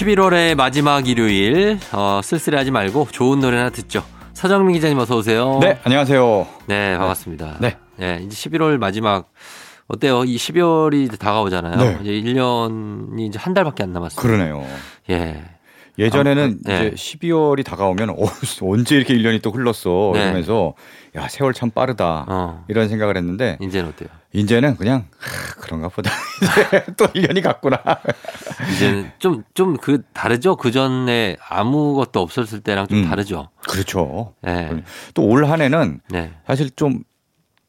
[0.00, 5.78] (11월의) 마지막 일요일 어, 쓸쓸해하지 말고 좋은 노래 하나 듣죠 서정민 기자님 어서 오세요 네,
[5.84, 6.46] 안녕하세요.
[6.66, 7.58] 네, 반갑습니다.
[7.60, 7.76] 네.
[7.96, 9.30] 네, 이제 11월 마지막
[9.88, 10.24] 어때요?
[10.24, 11.76] 이 12월이 다가오잖아요.
[11.76, 11.98] 네.
[12.00, 14.22] 이제 1년이 이제 한 달밖에 안 남았어요.
[14.22, 14.64] 그러네요.
[15.10, 15.44] 예.
[16.00, 16.86] 예전에는 아, 네.
[16.88, 18.14] 이제 12월이 다가오면 어,
[18.62, 20.22] 언제 이렇게 1년이 또 흘렀어 네.
[20.22, 20.74] 이러면서
[21.14, 22.64] 야 세월 참 빠르다 어.
[22.68, 24.08] 이런 생각을 했는데 이제는 어때요?
[24.32, 26.10] 이제는 그냥 하, 그런가 보다
[26.96, 27.82] 또 1년이 갔구나
[28.74, 30.56] 이제는 좀, 좀 그 다르죠?
[30.56, 33.08] 그 전에 아무것도 없었을 때랑 좀 음.
[33.08, 33.48] 다르죠?
[33.68, 34.82] 그렇죠 네.
[35.14, 36.32] 또올 한 해는 네.
[36.46, 37.02] 사실 좀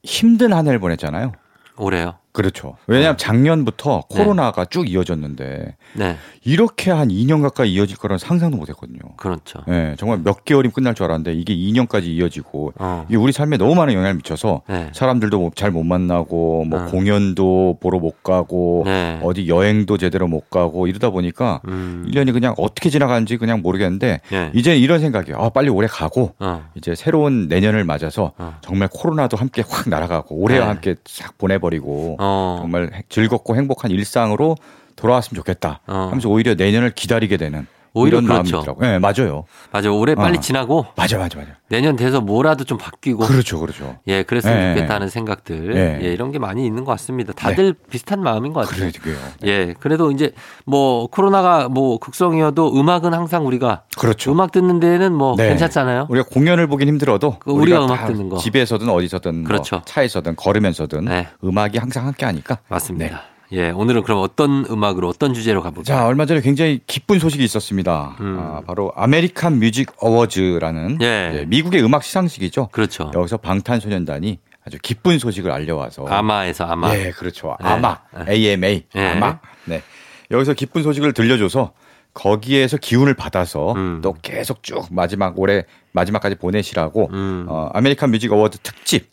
[0.03, 1.33] 힘든 한 해를 보냈잖아요
[1.77, 2.20] 올해요.
[2.31, 6.17] 그렇죠 왜냐하면 작년부터 코로나가 쭉 이어졌는데 네.
[6.43, 9.59] 이렇게 한 2년 가까이 이어질 거라는 상상도 못했거든요 그렇죠.
[9.69, 13.05] 예, 정말 몇 개월이면 끝날 줄 알았는데 이게 2년까지 이어지고 어.
[13.09, 14.89] 이게 우리 삶에 너무 많은 영향을 미쳐서 네.
[14.93, 16.85] 사람들도 잘 못 만나고 뭐 어.
[16.87, 19.19] 공연도 보러 못 가고 네.
[19.23, 22.05] 어디 여행도 제대로 못 가고 이러다 보니까 음.
[22.07, 24.51] 1년이 그냥 어떻게 지나가는지 그냥 모르겠는데 네.
[24.53, 25.37] 이제 이런 생각이에요.
[25.37, 26.65] 아, 빨리 올해 가고 어.
[26.75, 28.57] 이제 새로운 내년을 맞아서 어.
[28.61, 30.71] 정말 코로나도 함께 확 날아가고 올해와 네.
[30.73, 32.57] 함께 싹 보내버리고 어.
[32.61, 34.55] 정말 행- 즐겁고 행복한 일상으로
[34.95, 36.07] 돌아왔으면 좋겠다 어.
[36.09, 38.61] 하면서 오히려 내년을 기다리게 되는 오히려 이런 마음이 그렇죠.
[38.71, 38.89] 있더라고요.
[38.89, 39.43] 네, 맞아요.
[39.71, 39.97] 맞아요.
[39.97, 40.41] 올해 빨리 어.
[40.41, 41.51] 지나고 맞아, 맞아, 맞아.
[41.69, 43.97] 내년 돼서 뭐라도 좀 바뀌고 그렇죠, 그렇죠.
[44.07, 45.75] 예, 그랬으면 예, 좋겠다 하는 생각들.
[45.75, 46.05] 예.
[46.05, 47.33] 예, 이런 게 많이 있는 것 같습니다.
[47.33, 48.91] 다들 비슷한 마음인 것 같아요.
[49.01, 49.17] 그래요.
[49.45, 50.31] 예, 그래도 이제
[50.65, 54.31] 뭐 코로나가 뭐 극성이어도 음악은 항상 우리가 그렇죠.
[54.31, 55.49] 음악 듣는 데는 뭐 네.
[55.49, 56.07] 괜찮잖아요.
[56.09, 58.37] 우리가 공연을 보긴 힘들어도 그 우리가 다 음악 듣는 거.
[58.37, 59.81] 집에서든 어디서든 뭐 그렇죠.
[59.85, 61.27] 차에서든 걸으면서든 네.
[61.43, 63.23] 음악이 항상 함께 하니까 맞습니다.
[63.53, 65.83] 예, 오늘은 그럼 어떤 음악으로 어떤 주제로 가볼까요?
[65.83, 68.15] 자 얼마 전에 굉장히 기쁜 소식이 있었습니다.
[68.21, 68.37] 음.
[68.39, 71.39] 아, 바로 American Music Awards라는 예.
[71.39, 72.69] 예, 미국의 음악 시상식이죠.
[72.71, 73.11] 그렇죠.
[73.13, 76.95] 여기서 방탄소년단이 아주 기쁜 소식을 알려와서 AMA에서 AMA.
[76.95, 77.57] 예, 그렇죠.
[77.61, 77.67] 네.
[77.67, 77.97] 아마
[78.29, 79.07] AMA 예.
[79.07, 79.81] 아마 네
[80.29, 81.73] 여기서 기쁜 소식을 들려줘서
[82.13, 83.99] 거기에서 기운을 받아서 음.
[84.01, 87.45] 또 계속 쭉 마지막 올해 마지막까지 보내시라고 음.
[87.49, 89.09] 어, American Music Award 특집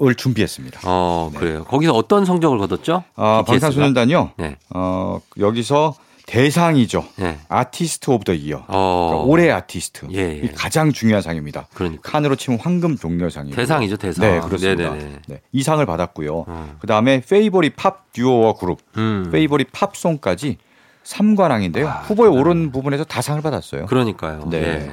[0.00, 0.14] 을 네.
[0.14, 0.80] 준비했습니다.
[0.84, 1.64] 어, 그래요.
[1.64, 3.04] 거기서 어떤 성적을 거뒀죠?
[3.14, 3.44] 아?
[3.46, 4.32] 방탄소년단이요.
[4.38, 4.56] 네.
[4.70, 5.94] 어, 여기서
[6.26, 7.04] 대상이죠.
[7.16, 7.38] 네.
[7.48, 8.64] Artist of the Year.
[8.68, 9.08] 어.
[9.10, 10.06] 그러니까 올해 아티스트.
[10.12, 10.40] 예, 예.
[10.44, 11.66] 이 가장 중요한 상입니다.
[11.74, 12.10] 그러니까.
[12.10, 13.54] 칸으로 치면 황금 종려상이에요.
[13.54, 14.26] 대상이죠, 대상.
[14.26, 14.94] 네, 그렇습니다.
[14.94, 15.18] 네네네.
[15.26, 16.44] 네, 이 상을 받았고요.
[16.46, 16.76] 어.
[16.80, 19.28] 그다음에 Favorite Pop Duo or Group, 음.
[19.30, 20.56] Favorite Pop Song까지
[21.04, 22.04] 3관왕인데요.
[22.04, 23.86] 후보에 오른 부분에서 다 상을 받았어요.
[23.86, 24.48] 그러니까요.
[24.48, 24.58] 네.
[24.58, 24.90] 예.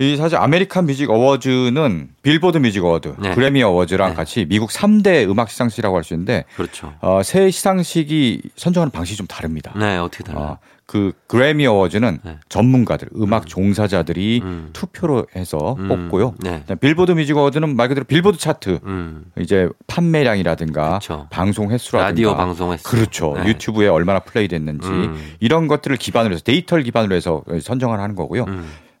[0.00, 3.34] 이 사실 American Music Awards는 Billboard Music Award, 네.
[3.34, 4.14] Grammy Awards랑 네.
[4.14, 6.94] 같이 미국 3대 음악 시상식이라고 할 수 있는데 그렇죠.
[7.00, 9.72] 어, 세 시상식이 선정하는 방식이 좀 다릅니다.
[9.76, 10.44] 네, 어떻게 달라요?
[10.44, 12.38] 어, 그 Grammy Awards는 네.
[12.48, 14.70] 전문가들, 음악 종사자들이 음.
[14.72, 16.36] 투표로 해서 음, 뽑고요.
[16.38, 16.62] 네.
[16.80, 19.24] Billboard Music Award는 말 그대로 빌보드 차트 음.
[19.40, 21.26] 이제 판매량이라든가 그렇죠.
[21.30, 22.88] 방송 횟수라든가 라디오 방송 횟수.
[22.88, 23.34] 그렇죠.
[23.36, 23.48] 네.
[23.48, 25.34] 유튜브에 얼마나 플레이됐는지 음.
[25.40, 28.46] 이런 것들을 기반으로 해서 데이터를 기반으로 해서 선정을 하는 거고요.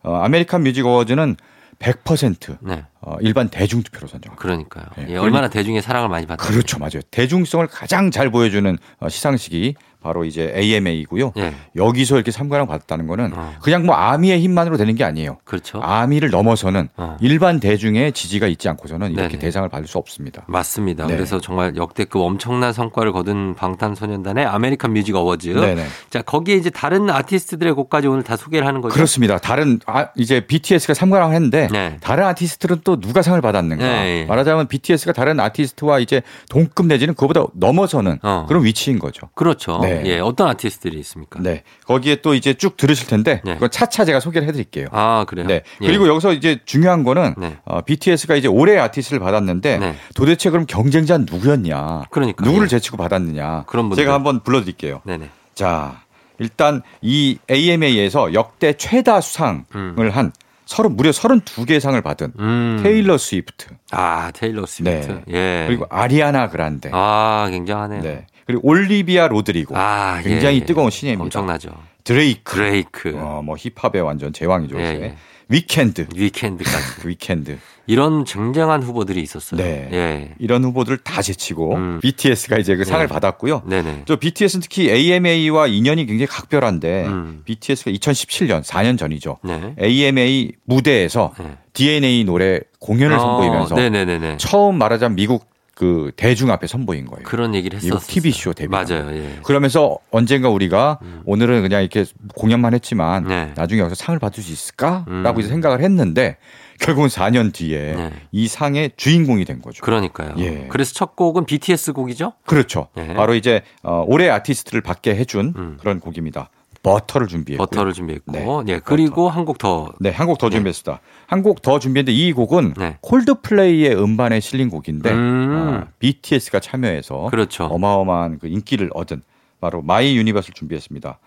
[0.08, 0.14] 음.
[0.14, 1.36] 어, American Music Awards는
[1.78, 2.84] 100% 네.
[3.00, 4.42] 어, 일반 대중 투표로 선정합니다.
[4.42, 4.86] 그러니까요.
[4.96, 5.06] 네.
[5.10, 6.44] 예, 얼마나 대중의 사랑을 많이 받다.
[6.44, 7.00] 그렇죠, 맞아요.
[7.10, 11.32] 대중성을 가장 잘 보여주는 어, 시상식이 바로 이제 AMA이고요.
[11.38, 11.52] 예.
[11.74, 13.54] 여기서 이렇게 삼관왕 받았다는 거는 어.
[13.62, 15.38] 그냥 뭐 아미의 힘만으로 되는 게 아니에요.
[15.44, 15.80] 그렇죠.
[15.82, 17.16] 아미를 넘어서는 어.
[17.20, 19.38] 일반 대중의 지지가 있지 않고서는 이렇게 네네.
[19.40, 20.44] 대상을 받을 수 없습니다.
[20.46, 21.06] 맞습니다.
[21.06, 21.16] 네.
[21.16, 25.48] 그래서 정말 역대급 엄청난 성과를 거둔 방탄소년단의 American Music 어워즈.
[25.48, 25.84] 네네.
[26.10, 28.94] 자, 거기에 이제 다른 아티스트들의 곡까지 오늘 다 소개를 하는 거죠.
[28.94, 29.38] 그렇습니다.
[29.38, 31.96] 다른 아, 이제 BTS가 삼관왕 했는데 네.
[32.00, 33.84] 다른 아티스트는 또 누가 상을 받았는가?
[33.84, 34.26] 네.
[34.26, 38.46] 말하자면 BTS가 다른 아티스트와 이제 동급 내지는 그보다 넘어서는 어.
[38.48, 39.28] 그런 위치인 거죠.
[39.34, 39.78] 그렇죠.
[39.88, 40.02] 네.
[40.06, 41.40] 예, 어떤 아티스트들이 있습니까?
[41.40, 41.62] 네.
[41.86, 43.54] 거기에 또 이제 쭉 들으실 텐데 네.
[43.54, 44.88] 그건 차차 제가 소개를 해드릴게요.
[44.92, 45.46] 아, 그래요?
[45.46, 45.62] 네.
[45.80, 45.86] 예.
[45.86, 47.56] 그리고 여기서 이제 중요한 거는 네.
[47.64, 49.94] 어, BTS가 이제 올해 아티스트를 받았는데 네.
[50.14, 52.04] 도대체 그럼 경쟁자는 누구였냐?
[52.10, 52.44] 그러니까.
[52.44, 52.68] 누구를 예.
[52.68, 53.64] 제치고 받았느냐?
[53.66, 54.02] 그런 분들.
[54.02, 55.02] 제가 한번 불러드릴게요.
[55.04, 55.30] 네네.
[55.54, 56.02] 자,
[56.38, 60.10] 일단 이 AMA에서 역대 최다 수상을 음.
[60.12, 60.32] 한
[60.66, 62.80] 서른 무려 32개 상을 받은 음.
[62.82, 65.22] 테일러 스위프트, 아, 테일러 스위프트.
[65.30, 65.64] 예.
[65.66, 68.02] 그리고 아리아나 그란데, 아, 굉장하네요.
[68.02, 68.26] 네.
[68.48, 70.64] 그리고 올리비아 로드리고, 아, 예, 굉장히 예.
[70.64, 71.24] 뜨거운 신예입니다.
[71.24, 71.68] 엄청나죠.
[72.02, 73.12] 드레이크, 드레이크.
[73.14, 74.80] 어, 뭐 힙합의 완전 제왕이죠.
[74.80, 74.84] 예.
[74.84, 75.14] 예.
[75.50, 76.86] 위켄드, 위켄드까지.
[77.06, 77.58] 위켄드.
[77.86, 79.60] 이런 쟁쟁한 후보들이 있었어요.
[79.62, 79.88] 네.
[79.92, 80.34] 예.
[80.38, 82.00] 이런 후보들 다 제치고 음.
[82.00, 83.06] BTS가 이제 그 상을 네.
[83.06, 83.64] 받았고요.
[83.66, 84.02] 네네.
[84.06, 87.42] 저 BTS는 특히 AMA와 인연이 굉장히 각별한데 음.
[87.44, 89.38] BTS가 2017년 4년 전이죠.
[89.42, 89.74] 네.
[89.78, 91.58] AMA 무대에서 네.
[91.74, 94.36] DNA 노래 공연을 어, 선보이면서 네네네네.
[94.38, 95.46] 처음 말하자면 미국
[95.78, 97.22] 그 대중 앞에 선보인 거예요.
[97.22, 98.00] 그런 얘기를 했었어요.
[98.04, 98.68] TV 쇼 데뷔.
[98.68, 99.12] 맞아요.
[99.12, 99.38] 예.
[99.44, 103.28] 그러면서 언젠가 우리가 오늘은 그냥 이렇게 공연만 했지만 음.
[103.28, 103.52] 네.
[103.54, 105.38] 나중에 여기서 상을 받을 수 있을까라고 음.
[105.38, 106.36] 이제 생각을 했는데
[106.80, 108.12] 결국은 4년 뒤에 네.
[108.32, 109.84] 이 상의 주인공이 된 거죠.
[109.84, 110.34] 그러니까요.
[110.38, 110.66] 예.
[110.68, 112.32] 그래서 첫 곡은 BTS 곡이죠?
[112.44, 112.88] 그렇죠.
[112.96, 113.14] 네.
[113.14, 115.76] 바로 이제 어, 올해 아티스트를 받게 해준 음.
[115.78, 116.50] 그런 곡입니다.
[116.92, 117.66] 버터를 준비했고요.
[117.66, 118.72] 버터를 준비했고, 네.
[118.74, 118.80] 예.
[118.84, 119.92] 그리고 한곡 더.
[120.00, 121.00] 네, 한 곡 더 준비했습니다.
[121.26, 122.98] 한곡 더 준비했는데 이 곡은 네.
[123.00, 125.50] 콜드플레이의 음반에 실린 곡인데 음.
[125.52, 127.64] 어, BTS가 참여해서 그렇죠.
[127.64, 129.22] 어마어마한 그 인기를 얻은
[129.60, 131.18] 바로 My Universe를 준비했습니다.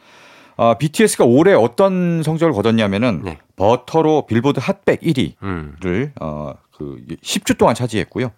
[0.57, 3.37] 어, BTS가 올해 어떤 성적을 거뒀냐면은 네.
[3.55, 6.11] Butter로 빌보드 Hot 백 1위를 음.
[6.21, 8.31] 어, 그 10주 동안 차지했고요.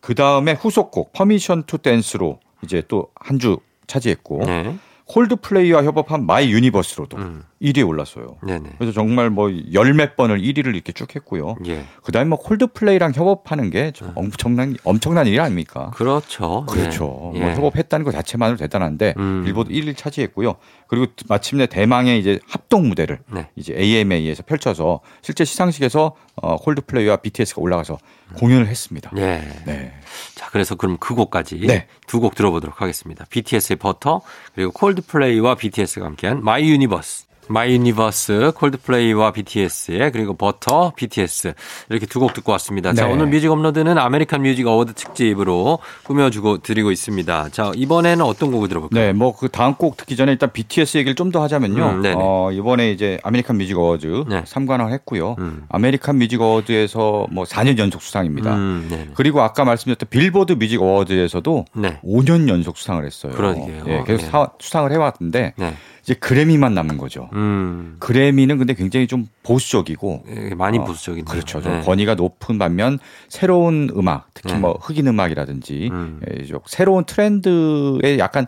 [0.00, 4.76] 그 다음에 후속곡 Permission to Dance로 이제 또 한 주 차지했고 네.
[5.10, 7.42] 콜드플레이와 협업한 My Universe로도 음.
[7.60, 8.38] 1위에 올랐어요.
[8.42, 8.70] 네네.
[8.78, 11.56] 그래서 정말 뭐 열 몇 번을 1위를 이렇게 쭉 했고요.
[11.66, 11.84] 예.
[12.02, 15.90] 그다음에 뭐 콜드플레이랑 협업하는 게좀 엄청난 엄청난 일이 아닙니까?
[15.94, 16.64] 그렇죠.
[16.66, 17.32] 그렇죠.
[17.34, 17.40] 예.
[17.40, 17.54] 뭐 예.
[17.54, 19.42] 협업했다는 것 자체만으로 대단한데 음.
[19.44, 20.56] 빌보드 1위를 차지했고요.
[20.86, 23.48] 그리고 마침내 대망의 이제 합동 무대를 네.
[23.56, 27.98] 이제 AMA에서 펼쳐서 실제 시상식에서 어, 콜드플레이와 BTS가 올라가서
[28.36, 29.10] 공연을 했습니다.
[29.18, 29.42] 예.
[29.66, 29.92] 네.
[30.34, 31.86] 자, 그래서 그럼 그 곡까지 네.
[32.06, 33.26] 두곡 들어보도록 하겠습니다.
[33.28, 34.22] BTS의 Butter
[34.54, 37.26] 그리고 콜드플레이와 BTS가 함께한 My Universe.
[37.50, 41.54] My Universe, 콜드플레이와 BTS의 그리고 Butter, BTS
[41.88, 42.92] 이렇게 두 곡 듣고 왔습니다.
[42.92, 43.12] 자, 네.
[43.12, 47.48] 오늘 뮤직 업로드는 American Music Award 특집으로 꾸며주고 드리고 있습니다.
[47.50, 49.00] 자, 이번에는 어떤 곡을 들어볼까요?
[49.06, 51.84] 네, 뭐 그 다음 곡 듣기 전에 일단 BTS 얘기를 좀 더 하자면요.
[52.04, 52.12] 음.
[52.16, 54.42] 어, 이번에 이제 American Music Awards 네.
[54.44, 55.36] 3관왕을 했고요.
[55.38, 55.64] 음.
[55.70, 58.54] American Music Awards에서 뭐 4년 연속 수상입니다.
[58.54, 59.08] 음, 네.
[59.14, 62.00] 그리고 아까 말씀드렸던 Billboard Music Awards에서도 네.
[62.04, 63.32] 5년 연속 수상을 했어요.
[63.32, 63.84] 그러게요.
[63.86, 64.30] 예, 계속 네.
[64.30, 65.74] 사- 수상을 해왔는데 네.
[66.10, 67.30] 이제 그래미만 남은 거죠.
[67.34, 67.94] 음.
[68.00, 71.24] 그래미는 근데 굉장히 좀 보수적이고 예, 많이 어, 보수적이네요.
[71.24, 71.62] 그렇죠.
[71.62, 71.80] 좀 네.
[71.82, 74.58] 권위가 높은 반면 새로운 음악, 특히 네.
[74.58, 76.20] 뭐 흑인 음악이라든지 음.
[76.28, 78.46] 예, 좀 새로운 트렌드에 약간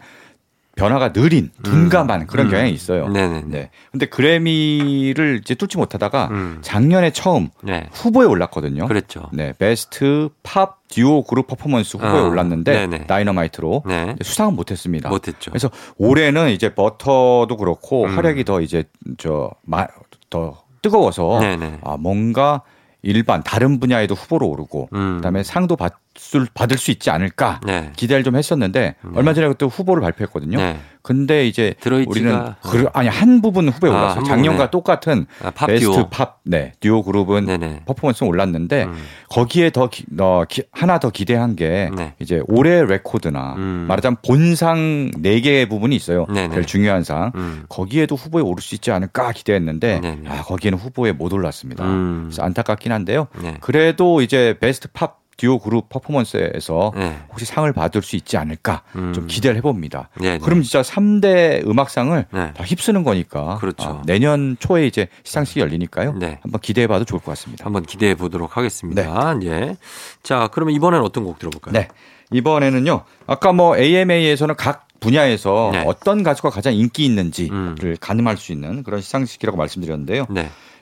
[0.76, 2.50] 변화가 느린 둔감한 그런 음.
[2.50, 3.08] 경향이 있어요.
[3.08, 3.42] 네네네.
[3.46, 3.70] 네.
[3.90, 6.58] 근데 그래미를 이제 뚫지 못하다가 음.
[6.62, 7.88] 작년에 처음 네.
[7.92, 8.86] 후보에 올랐거든요.
[8.86, 9.28] 그랬죠.
[9.32, 13.06] 네, Best Pop Duo Group Performance 후보에 어, 올랐는데 네네.
[13.06, 14.16] Dynamite로 네.
[14.22, 15.08] 수상은 못했습니다.
[15.08, 15.50] 못했죠.
[15.50, 18.16] 그래서 올해는 이제 버터도 그렇고 음.
[18.16, 18.84] 활약이 더 이제
[19.18, 19.50] 저
[20.32, 21.78] 더 뜨거워서 네네.
[21.84, 22.62] 아 뭔가
[23.02, 25.16] 일반 다른 분야에도 후보로 오르고 음.
[25.16, 25.96] 그다음에 상도 받을
[26.54, 27.92] 받을 수 있지 않을까 네.
[27.96, 30.58] 기대를 좀 했었는데 얼마 전에 그때 후보를 발표했거든요.
[30.58, 30.80] 네.
[31.02, 34.18] 근데 이제 우리는 그, 아니 한 부분 후보에 아, 올랐어요.
[34.18, 34.70] 한 작년과.
[34.70, 36.08] 똑같은 아, Pop Best Duo.
[36.10, 37.82] Pop 네, Duo Group은 네네.
[37.86, 38.96] 퍼포먼스 올랐는데 음.
[39.28, 42.14] 거기에 더 기, 어, 기- 하나 더 기대한 게 네.
[42.20, 43.86] 이제 올해 레코드나 음.
[43.88, 46.26] 말하자면 본상 네 개의 부분이 있어요.
[46.32, 46.54] 네네.
[46.54, 47.32] 제일 중요한 상.
[47.34, 47.64] 음.
[47.68, 50.28] 거기에도 후보에 오를 수 있지 않을까 기대했는데 네네.
[50.28, 51.84] 아, 거기에는 후보에 못 올랐습니다.
[51.84, 52.26] 음.
[52.28, 53.26] 그래서 안타깝긴 한데요.
[53.42, 53.56] 네.
[53.60, 57.18] 그래도 이제 Best Pop Duo Group Performance에서 네.
[57.30, 59.12] 혹시 상을 받을 수 있지 않을까 음.
[59.12, 60.08] 좀 기대를 해봅니다.
[60.20, 60.38] 네 네.
[60.38, 62.52] 그럼 진짜 3대 음악상을 네.
[62.54, 63.84] 다 휩쓰는 거니까 그렇죠.
[63.88, 66.14] 아, 내년 초에 이제 시상식이 열리니까요.
[66.14, 66.38] 네.
[66.42, 67.64] 한번 기대해봐도 좋을 것 같습니다.
[67.64, 69.02] 한번 기대해 보도록 하겠습니다.
[69.44, 69.76] 예.
[70.22, 71.72] 자, 그러면 이번엔 어떤 곡 들어볼까요?
[71.72, 71.88] 네.
[72.32, 73.04] 이번에는요.
[73.26, 75.84] 아까 뭐 AMA에서는 각 분야에서 네.
[75.86, 77.96] 어떤 가수가 가장 인기 있는지를 음.
[78.00, 80.26] 가늠할 수 있는 그런 시상식이라고 말씀드렸는데요.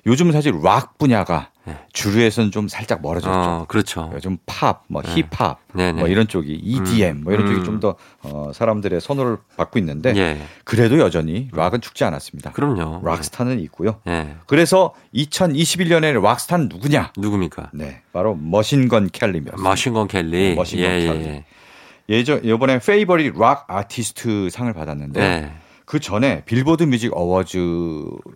[0.05, 0.11] 네.
[0.11, 1.77] 요즘 사실 락 분야가 네.
[1.93, 3.31] 주류에서는 좀 살짝 멀어졌죠.
[3.33, 4.11] 어, 그렇죠.
[4.15, 5.15] 요즘 팝, 뭐 네.
[5.31, 6.01] 힙합, 네네.
[6.01, 7.53] 뭐 이런 쪽이 EDM, 뭐 이런 음.
[7.55, 10.39] 쪽이 좀 더 어, 사람들의 선호를 받고 있는데 예.
[10.65, 12.53] 그래도 여전히 락은 죽지 않았습니다.
[12.53, 13.01] 그럼요.
[13.05, 14.01] 락스타는 있고요.
[14.07, 14.35] 예.
[14.47, 17.13] 그래서 2021년에 락스타는 누구냐?
[17.17, 17.71] 누굽니까?
[17.73, 19.57] 네, 바로 머신건 켈리입니다.
[19.59, 20.55] 머신건 켈리.
[20.55, 21.25] 머신건 예, 켈리.
[21.27, 21.45] 예.
[22.11, 25.53] 예전 이번에 Favorite Rock Artist 상을 받았는데 네.
[25.91, 27.59] 그 전에 Billboard Music Awards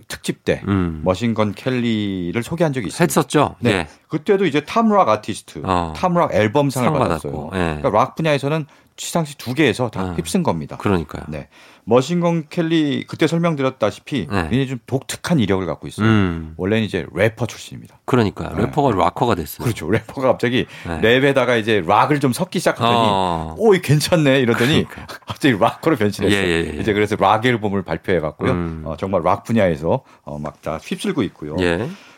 [0.08, 1.02] 특집 때 음.
[1.04, 3.04] 머신건 켈리를 소개한 적이 있어요.
[3.04, 3.54] 했었죠.
[3.60, 3.70] 네.
[3.70, 3.88] 예.
[4.08, 5.92] 그때도 이제 Top Rock Artist, 어.
[5.94, 7.50] Top Rock 앨범상을 상 받았어요.
[7.52, 7.58] 예.
[7.80, 10.14] 그러니까 락 분야에서는 시상식 두 개에서 다 어.
[10.14, 10.76] 휩쓴 겁니다.
[10.76, 11.24] 그러니까요.
[11.28, 11.48] 네.
[11.86, 14.42] 머신건 켈리 그때 설명드렸다시피 네.
[14.44, 16.06] 굉장히 좀 독특한 이력을 갖고 있어요.
[16.06, 16.54] 음.
[16.56, 17.98] 원래는 이제 래퍼 출신입니다.
[18.06, 18.62] 그러니까 네.
[18.62, 19.64] 래퍼가 락커가 됐어요.
[19.64, 19.90] 그렇죠.
[19.90, 21.00] 래퍼가 갑자기 네.
[21.20, 23.54] 랩에다가 이제 락을 좀 섞기 시작하더니 어.
[23.58, 24.86] 오, 이 괜찮네 이러더니
[25.26, 26.40] 갑자기 락커로 변신했어요.
[26.40, 26.80] 예, 예, 예.
[26.80, 28.52] 이제 그래서 락 앨범을 발표해 갖고요.
[28.52, 28.82] 음.
[28.86, 31.56] 어, 정말 락 분야에서 어, 막 다 휩쓸고 있고요.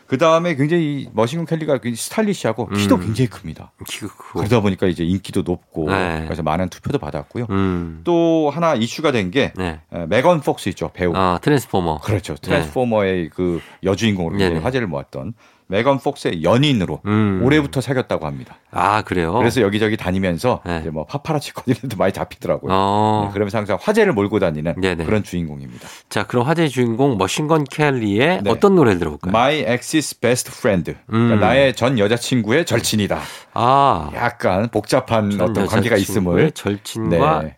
[0.07, 0.09] 예.
[0.09, 3.01] 그 다음에 굉장히 이 머신건 켈리가 굉장히 stylish하고 키도 음.
[3.01, 3.73] 굉장히 큽니다.
[3.87, 4.39] 키가 크고.
[4.41, 6.23] 그러다 보니까 이제 인기도 높고 네.
[6.25, 7.47] 그래서 많은 투표도 받았고요.
[7.51, 8.01] 음.
[8.05, 9.81] 또 하나 이슈가 된게 네.
[10.09, 11.13] 메건 폭스 있죠 배우.
[11.15, 11.99] 아, 트랜스포머.
[11.99, 12.35] 그렇죠.
[12.37, 14.37] 트랜스포머의 그 여주인공으로.
[14.61, 15.35] 화제를 모았던
[15.69, 17.41] 메건 폭스의 연인으로 음.
[17.43, 18.59] 올해부터 사귀었다고 합니다.
[18.71, 19.35] 아, 그래요?
[19.35, 20.79] 그래서 여기저기 다니면서 네.
[20.81, 22.73] 이제 뭐 파파라치 거리도 많이 잡히더라고요.
[22.73, 23.25] 어.
[23.27, 25.05] 네, 그러면서 항상 화제를 몰고 다니는 네네.
[25.05, 25.89] 그런 주인공입니다.
[26.09, 28.51] 자, 그럼 화제의 주인공 머신건 켈리의 네.
[28.51, 29.31] 어떤 노래를 들어볼까요?
[29.31, 30.93] My ex's best friend.
[30.93, 30.97] 음.
[31.09, 33.21] 그러니까 나의 전 여자친구의 절친이다.
[33.55, 34.11] 아.
[34.15, 36.53] 약간 복잡한 전 어떤 관계가 있음을.
[36.53, 37.57] 절친과 네.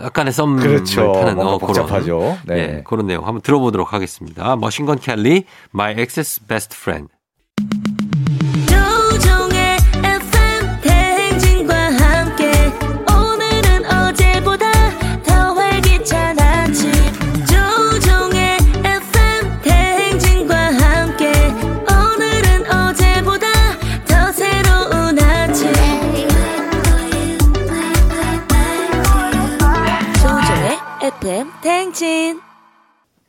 [0.00, 1.12] 약간의 썸을 그렇죠.
[1.12, 2.38] 타는 어, 그런, 복잡하죠.
[2.44, 2.58] 네.
[2.58, 4.56] 예, 그런 내용 한번 들어보도록 하겠습니다.
[4.56, 5.44] 머신건 켈리,
[5.74, 7.08] My Ex's Best Friend.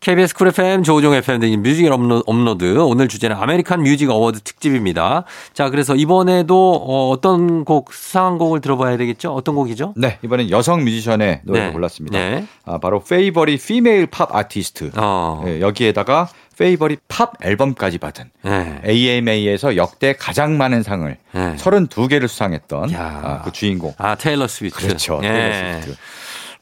[0.08, 5.26] KBS 쿨 FM 조우종 FM 등 Music Uplo- Upload 오늘 주제는 American Music Award 특집입니다.
[5.54, 9.34] 자, 그래서 이번에도 어, 어떤 곡 수상한 곡을 들어봐야 되겠죠?
[9.34, 9.94] 어떤 곡이죠?
[9.98, 11.74] 네, 이번엔 여성 뮤지션의 노래를 네.
[11.74, 12.18] 골랐습니다.
[12.18, 12.46] 네.
[12.64, 14.92] 아, 바로 Favorite Female Pop Artist.
[14.96, 15.44] 어.
[15.46, 18.82] 예, 여기에다가 Favorite Pop 앨범까지 받은 네.
[18.88, 21.56] AMA에서 역대 가장 많은 상을 네.
[21.58, 23.22] 32개를 수상했던 야.
[23.24, 23.94] 아, 그 주인공.
[23.98, 24.88] 아, 테일러 스위프트.
[24.88, 25.20] 그렇죠.
[25.24, 25.28] 예.
[25.28, 25.98] 테일러 스위프트.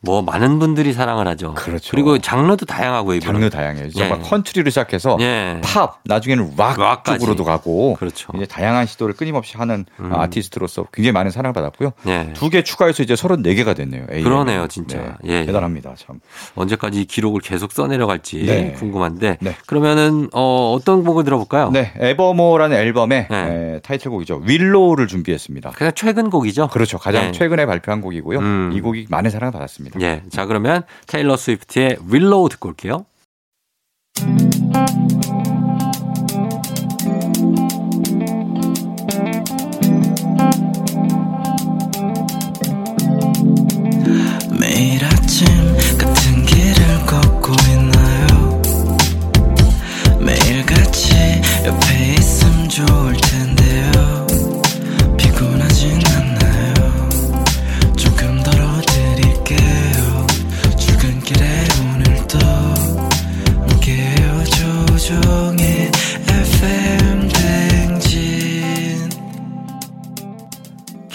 [0.05, 1.53] 뭐 많은 분들이 사랑을 하죠.
[1.55, 1.95] 그렇죠.
[1.97, 3.17] 리고 장르도 다양하고요.
[3.17, 3.33] 이분은.
[3.33, 3.89] 장르 다양해요.
[3.89, 4.29] 정말 예.
[4.29, 5.59] 컨트리로 시작해서 예.
[5.63, 7.19] 팝, 나중에는 락 락까지.
[7.19, 8.31] 쪽으로도 가고 그렇죠.
[8.35, 10.13] 이제 다양한 시도를 끊임없이 하는 음.
[10.13, 11.91] 아티스트로서 굉장히 많은 사랑을 받았고요.
[12.07, 12.31] 예.
[12.33, 14.05] 두개 추가해서 이제 34개가 됐네요.
[14.11, 14.23] AMA.
[14.23, 14.97] 그러네요, 진짜.
[14.97, 15.45] 네, 예, 예.
[15.45, 15.95] 대단합니다.
[15.97, 16.19] 참.
[16.55, 18.71] 언제까지 이 기록을 계속 써내려갈지 네.
[18.73, 19.55] 궁금한데 네.
[19.65, 21.71] 그러면은 어, 어떤 곡을 들어볼까요?
[21.71, 23.37] 네, Evermore라는 앨범의 네.
[23.75, 24.43] 에, 타이틀곡이죠.
[24.45, 25.71] Willow를 준비했습니다.
[25.71, 26.67] 그냥 최근 곡이죠.
[26.67, 26.97] 그렇죠.
[26.99, 27.31] 가장 네.
[27.31, 28.39] 최근에 발표한 곡이고요.
[28.39, 28.71] 음.
[28.73, 29.94] 이 곡이 많은 사랑을 받았습니다.
[30.01, 30.23] 예.
[30.29, 33.05] 자, 그러면 테일러 스위프트의 윌로우 듣고 올게요.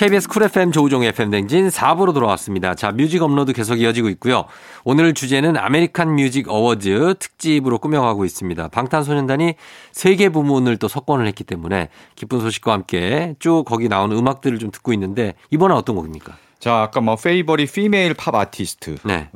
[0.00, 2.74] KBS 쿨 FM 조우종 FM 대행진 4부로 돌아왔습니다.
[2.74, 4.46] 자, Music Upload 계속 이어지고 있고요.
[4.82, 8.68] 오늘 주제는 American Music Awards 특집으로 꾸며가고 있습니다.
[8.68, 9.56] 방탄소년단이
[9.92, 14.70] 세 개 부문을 또 석권을 했기 때문에 기쁜 소식과 함께 쭉 거기 나오는 음악들을 좀
[14.70, 16.34] 듣고 있는데 이번엔 어떤 곡입니까?
[16.58, 19.28] 자, 아까 뭐 Favorite Female Pop Artist가 네.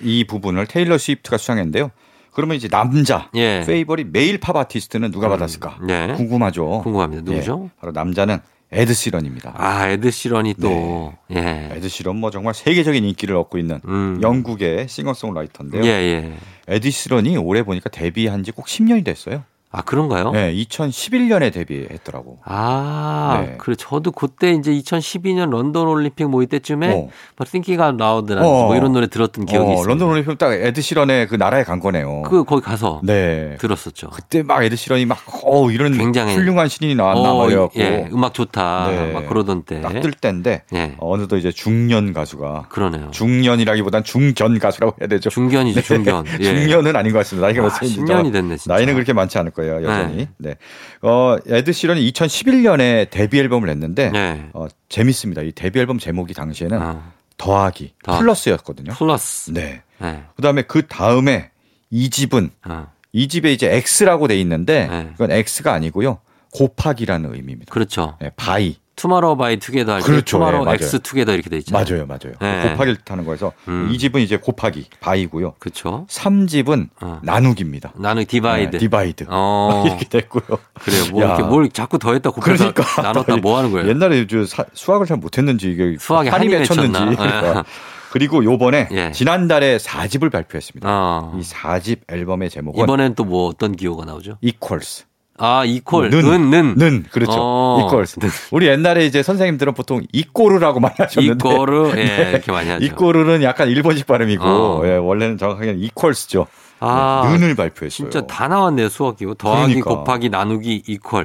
[0.00, 1.90] 이 부분을 테일러 스위프트가 수상했는데요.
[2.32, 3.62] 그러면 이제 남자 예.
[3.66, 5.80] Favorite Male Pop Artist는 누가 받았을까?
[5.86, 6.14] 네.
[6.14, 6.80] 궁금하죠.
[6.82, 7.30] 궁금합니다.
[7.30, 7.64] 누구죠?
[7.66, 8.38] 예, 바로 남자는
[8.72, 9.52] 에드 시런입니다.
[9.56, 11.68] 아, 에드 시런이 또 예.
[11.72, 14.18] 에드 시런 뭐 정말 세계적인 인기를 얻고 있는 음.
[14.22, 15.84] 영국의 싱어송라이터인데요.
[15.84, 16.32] 예, 예.
[16.68, 19.44] 에드 시런이 올해 보니까 데뷔한 지 꼭 10년이 됐어요.
[19.74, 20.32] 아, 그런가요?
[20.32, 22.38] 네, 2011년에 데뷔했더라고.
[22.44, 23.54] 아, 네.
[23.58, 23.74] 그래.
[23.78, 27.08] 저도 그때 이제 2012년 런던 올림픽 뭐 이때쯤에 어.
[27.36, 28.66] 뭐 Thinking Out Loud라는 어.
[28.66, 29.86] 뭐 이런 노래 들었던 기억이 어, 있어요.
[29.86, 32.22] 런던 올림픽 딱 에드 시런의 그 나라에 간 거네요.
[32.22, 33.56] 그 거기 가서 네.
[33.58, 34.10] 들었었죠.
[34.10, 37.80] 그때 막 에드 시런이 막, 어, 이런 굉장히- 훌륭한 신인이 나왔나, 어, 막 이래갖고.
[37.80, 38.88] 예, 음악 좋다.
[38.90, 39.12] 네.
[39.12, 39.80] 막 그러던 때.
[39.80, 40.94] 딱 뜰 때인데, 예.
[40.98, 42.66] 어느덧 이제 중년 가수가.
[42.68, 43.10] 그러네요.
[43.12, 45.30] 중년이라기보단 중견 가수라고 해야 되죠.
[45.30, 46.24] 중견이죠, 중견.
[46.40, 46.44] 예.
[46.44, 47.46] 중년은 아닌 것 같습니다.
[47.46, 48.00] 나이가 아, 몇 살인지.
[48.00, 48.74] 10년이 됐네, 진짜.
[48.74, 50.16] 나이는 그렇게 많지 않을 거예요, 여전히.
[50.16, 50.28] 네.
[50.38, 50.54] 네.
[51.02, 54.48] 어, 에드 시런이 2011년에 데뷔 앨범을 냈는데, 네.
[54.52, 55.42] 어, 재밌습니다.
[55.42, 58.22] 이 데뷔 앨범 제목이 당시에는 아, 더하기, 더하기.
[58.22, 58.92] 플러스였거든요.
[58.92, 59.50] 플러스.
[59.52, 59.82] 네.
[59.98, 60.22] 네.
[60.36, 61.50] 그 다음에 그 다음에
[61.90, 65.08] 2집은, 아, 2집에 이제 X라고 돼 있는데, 네.
[65.12, 66.18] 그건 X가 아니고요.
[66.52, 67.72] 곱하기라는 의미입니다.
[67.72, 68.16] 그렇죠.
[68.20, 68.76] 네, by.
[69.02, 70.38] 투마로우 바이 투게더 할때 그렇죠.
[70.38, 70.74] 투마로우 네, 맞아요.
[70.76, 71.84] 엑스 투게더 이렇게 돼 있잖아요.
[71.84, 72.34] 맞아요, 맞아요.
[72.40, 72.70] 네.
[72.70, 73.88] 곱하기를 뜻하는 거여서 음.
[73.90, 75.54] 2집은 이제 곱하기, by고요.
[75.58, 76.06] 그렇죠.
[76.08, 77.18] 3집은 어.
[77.22, 77.92] 나누기입니다.
[77.96, 78.70] 나는 divide.
[78.70, 79.26] 네, divide.
[79.28, 79.82] 어.
[79.88, 80.58] 이렇게 됐고요.
[80.74, 81.04] 그래요.
[81.10, 81.26] 뭐 야.
[81.34, 83.88] 이렇게 뭘 자꾸 더했다 곱해서 그러니까 나눴다 뭐 하는 거예요?
[83.88, 86.92] 옛날에 저 수학을 잘 못했는지 이게 수학에 한이 맺혔는지.
[87.16, 87.64] 그러니까.
[88.12, 89.10] 그리고 요번에 예.
[89.10, 90.86] 지난달에 4집을 발표했습니다.
[90.88, 91.34] 어.
[91.38, 94.36] 이 4집 앨범의 제목은 이번엔 또 뭐 어떤 기호가 나오죠?
[94.42, 95.06] Equals.
[95.44, 96.02] 아, 이퀄.
[96.08, 96.74] 는, 은, 는.
[96.76, 97.32] 는 그렇죠.
[97.36, 97.84] 어.
[97.84, 98.16] Equals.
[98.52, 101.90] 우리 옛날에 이제 선생님들은 보통 이꼬르라고 많이 하셨는데 이꼬르.
[101.96, 102.30] 예, 네.
[102.30, 102.84] 이렇게 많이 하죠.
[102.84, 104.82] 이꼬르는 약간 일본식 발음이고 어.
[104.86, 106.46] 예, 원래는 정확하게는 Equals죠.
[106.78, 107.90] 아, 네, 는을 발표했어요.
[108.10, 109.34] 진짜 다 나왔네요, 수학 기호.
[109.34, 109.90] 더하기, 그러니까.
[110.04, 111.24] 곱하기, 나누기, 이퀄.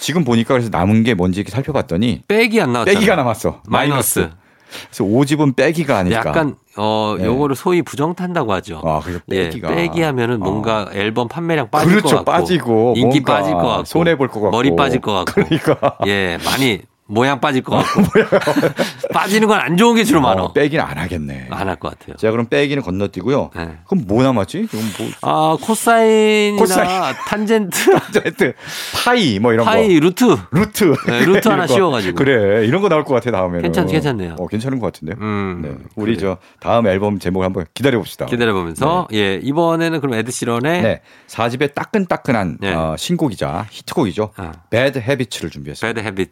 [0.00, 2.98] 지금 보니까 그래서 남은 게 뭔지 이렇게 살펴봤더니 빼기 안 나왔잖아요.
[2.98, 3.62] 빼기가 남았어.
[3.66, 4.30] 마이너스.
[4.86, 6.22] 그래서 5집은 빼기가 아닐까.
[6.26, 7.24] 약간 어 네.
[7.26, 8.80] 요거를 소위 부정 탄다고 하죠.
[8.84, 9.68] 아, 그래서 예, 빼기가.
[9.74, 10.44] 빼기 하면은 어.
[10.44, 12.08] 뭔가 앨범 판매량 빠질 그렇죠.
[12.08, 15.42] 것 같고 빠지고 인기 빠질 것 같고 손해 볼 것 같고 머리 빠질 것 같고
[15.44, 16.80] 그러니까 예 많이
[17.12, 18.02] 모양 빠질 것 같고
[19.12, 20.42] 빠지는 건 안 좋은 게 주로 많아.
[20.42, 21.48] 어, 빼기는 안 하겠네.
[21.50, 22.16] 안 할 것 같아요.
[22.16, 23.50] 제가 그럼 빼기는 건너뛰고요.
[23.54, 23.76] 네.
[23.86, 24.60] 그럼 뭐 남았지?
[24.72, 24.80] 이건
[25.22, 27.14] 뭐아 코사인이나 코사인.
[27.28, 27.90] 탄젠트,
[28.24, 28.52] 하여튼
[29.04, 30.00] 파이 뭐 이런 파이, 거.
[30.00, 30.36] 루트.
[30.50, 30.94] 루트.
[31.06, 31.66] 네, 루트 하나.
[31.66, 32.16] 씌워가지고.
[32.16, 32.66] 그래.
[32.66, 33.62] 이런 거 나올 것 같아 다음에는.
[33.62, 34.36] 괜찮- 괜찮네요.
[34.38, 35.14] 어, 괜찮은 것 같은데.
[35.20, 35.70] 음, 네.
[35.96, 36.38] 우리 그래요.
[36.60, 38.26] 저 다음 앨범 제목 한번 기다려 봅시다.
[38.26, 41.00] 기다려보면서 예 이번에는 그럼 에드시런의 네.
[41.28, 42.72] 4집의 따끈따끈한 네.
[42.74, 44.30] 어, 신곡이자 히트곡이죠.
[44.36, 44.52] 아.
[44.70, 45.94] Bad Habits를 준비했습니다.
[45.94, 46.30] 배드 헤비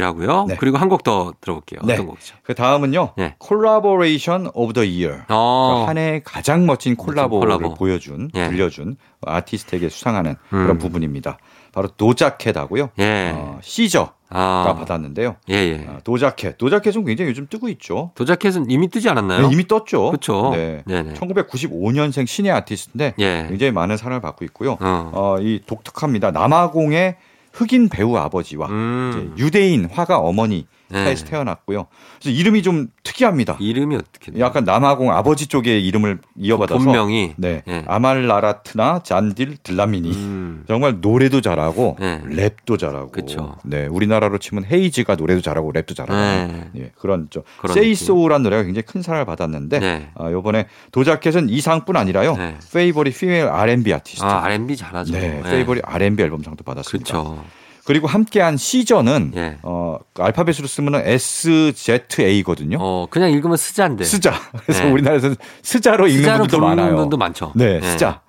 [0.00, 0.54] 츠 네.
[0.54, 0.56] 네.
[0.58, 1.80] 그리고 한 곡 더 들어볼게요.
[1.84, 1.94] 네.
[1.94, 2.36] 어떤 곡이죠?
[2.42, 3.12] 그 다음은요.
[3.16, 3.36] 네.
[3.46, 5.22] Collaboration of the Year.
[5.28, 7.74] 어, 한 해의 가장 멋진 콜라보를 콜라보.
[7.74, 8.48] 보여준, 예.
[8.48, 10.62] 들려준 아티스트에게 수상하는 음.
[10.62, 11.38] 그런 부분입니다.
[11.72, 12.90] 바로 도자켓하고요.
[12.98, 13.32] 예.
[13.32, 15.36] 어, 시저가 아, 받았는데요.
[15.50, 15.86] 예, 예.
[15.88, 16.58] 어, 도자켓.
[16.58, 18.10] 도자켓은 굉장히 요즘 뜨고 있죠.
[18.16, 19.46] 도자켓은 이미 뜨지 않았나요?
[19.46, 20.10] 네, 이미 떴죠.
[20.10, 20.50] 그쵸.
[20.52, 20.82] 네.
[20.86, 21.14] 네네.
[21.14, 23.46] 1995년생 신예 아티스트인데 예.
[23.48, 24.76] 굉장히 많은 사랑을 받고 있고요.
[24.80, 25.10] 어.
[25.14, 26.32] 어, 이 독특합니다.
[26.32, 27.16] 남아공의
[27.52, 29.10] 흑인 배우 아버지와 음.
[29.34, 31.04] 이제 유대인 화가 어머니 네.
[31.04, 31.86] 사이에서 태어났고요.
[32.20, 33.56] 그래서 이름이 좀 특이합니다.
[33.60, 34.44] 이름이 어떻게 돼요?
[34.44, 37.62] 약간 남아공 아버지 쪽의 이름을 이어받아서 본명이 네.
[37.68, 37.84] 예.
[37.86, 40.64] 아말라라트나 잔딜 들라미니 음.
[40.68, 42.20] 정말 노래도 잘하고 네.
[42.24, 43.56] 랩도 잘하고 그쵸.
[43.64, 46.14] 네 우리나라로 치면 헤이즈가 노래도 잘하고 랩도 잘하고
[46.52, 46.70] 네.
[46.76, 48.06] 예, 그런 좀 그런 Say 느낌.
[48.06, 50.10] So라는 노래가 굉장히 큰 사랑을 받았는데 네.
[50.14, 52.56] 아, 이번에 도자캣은 이 상뿐 아니라요 네.
[52.72, 55.12] Favorite Female R&B Artist 아, R&B 잘하죠.
[55.12, 55.50] 네, 예.
[55.50, 57.12] Favorite R&B 앨범상도 받았습니다.
[57.12, 57.44] 그렇죠.
[57.90, 59.56] 그리고 함께한 시저는 예.
[59.64, 62.78] 어, 알파벳으로 쓰면 SZA거든요.
[62.80, 64.04] 어, 그냥 읽으면 스자인데.
[64.04, 64.32] 스자.
[64.64, 64.92] 그래서 네.
[64.92, 66.94] 우리나라에서는 스자로 읽는 스자로 분들도 많아요.
[66.94, 67.50] 분도 많죠.
[67.56, 67.88] 네, 예.
[67.88, 68.20] 스자.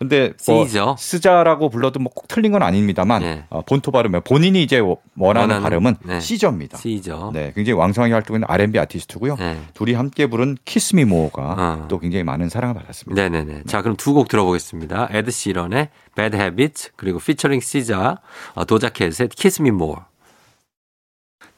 [0.00, 0.96] 근데 뭐 시저.
[0.98, 3.44] 스자라고 불러도 뭐 꼭 틀린 건 아닙니다만 네.
[3.50, 6.20] 어, 본토 발음에 본인이 이제 원하는, 원하는, 발음은 네.
[6.20, 6.78] 시저입니다.
[6.78, 7.30] 시저.
[7.34, 9.36] 네, 굉장히 왕성하게 활동하는 R&B 아티스트고요.
[9.36, 9.58] 네.
[9.74, 11.42] 둘이 함께 부른 Kiss Me More가
[11.82, 11.86] 어.
[11.88, 13.22] 또 굉장히 많은 사랑을 받았습니다.
[13.22, 13.62] 네네 네.
[13.66, 15.08] 자, 그럼 두 곡 들어보겠습니다.
[15.12, 18.16] 에드 시런의 Bad Habit, 그리고 피처링 SZA,
[18.54, 20.00] 어, Doja Cat의 Kiss Me More.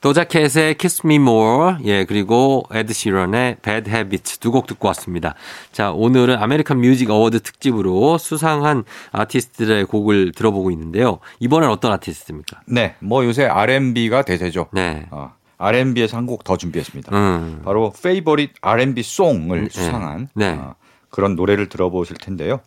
[0.03, 5.37] Doja Cat의 Kiss Me More, 예, 그리고 에드 시런의 Bad Habit 두곡 듣고 왔습니다.
[5.71, 8.83] 자, 오늘은 아메리칸 뮤직 어워드 특집으로 수상한
[9.13, 11.21] 아티스트들의 곡을 들어보고 있는데요.
[11.39, 12.63] 이번엔 어떤 아티스트입니까?
[12.67, 14.67] 네, 뭐 요새 R&B가 대세죠.
[14.73, 15.07] 네.
[15.13, 17.17] 어, R&B에서 한 곡 더 준비했습니다.
[17.17, 17.63] 음.
[17.65, 19.69] 바로 페이버릿 R&B 송을 네.
[19.71, 20.59] 수상한 네.
[20.61, 20.75] 어,
[21.11, 22.59] 그런 노래를 들어보실 텐데요.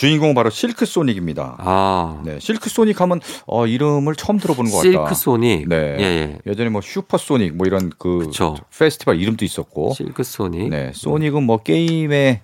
[0.00, 1.56] 주인공은 바로 실크 소닉입니다.
[1.58, 2.22] 아.
[2.24, 4.88] 네, 실크 소닉 하면 어, 이름을 처음 들어보는 것 같다.
[4.90, 5.68] 실크 소닉.
[5.68, 5.96] 네.
[5.98, 6.38] 예, 예.
[6.46, 8.56] 예전에 뭐 슈퍼 소닉 뭐 이런 그 그쵸.
[8.78, 9.92] 페스티벌 이름도 있었고.
[9.92, 10.70] 실크 소닉.
[10.70, 12.40] 네, 소닉은 뭐 게임의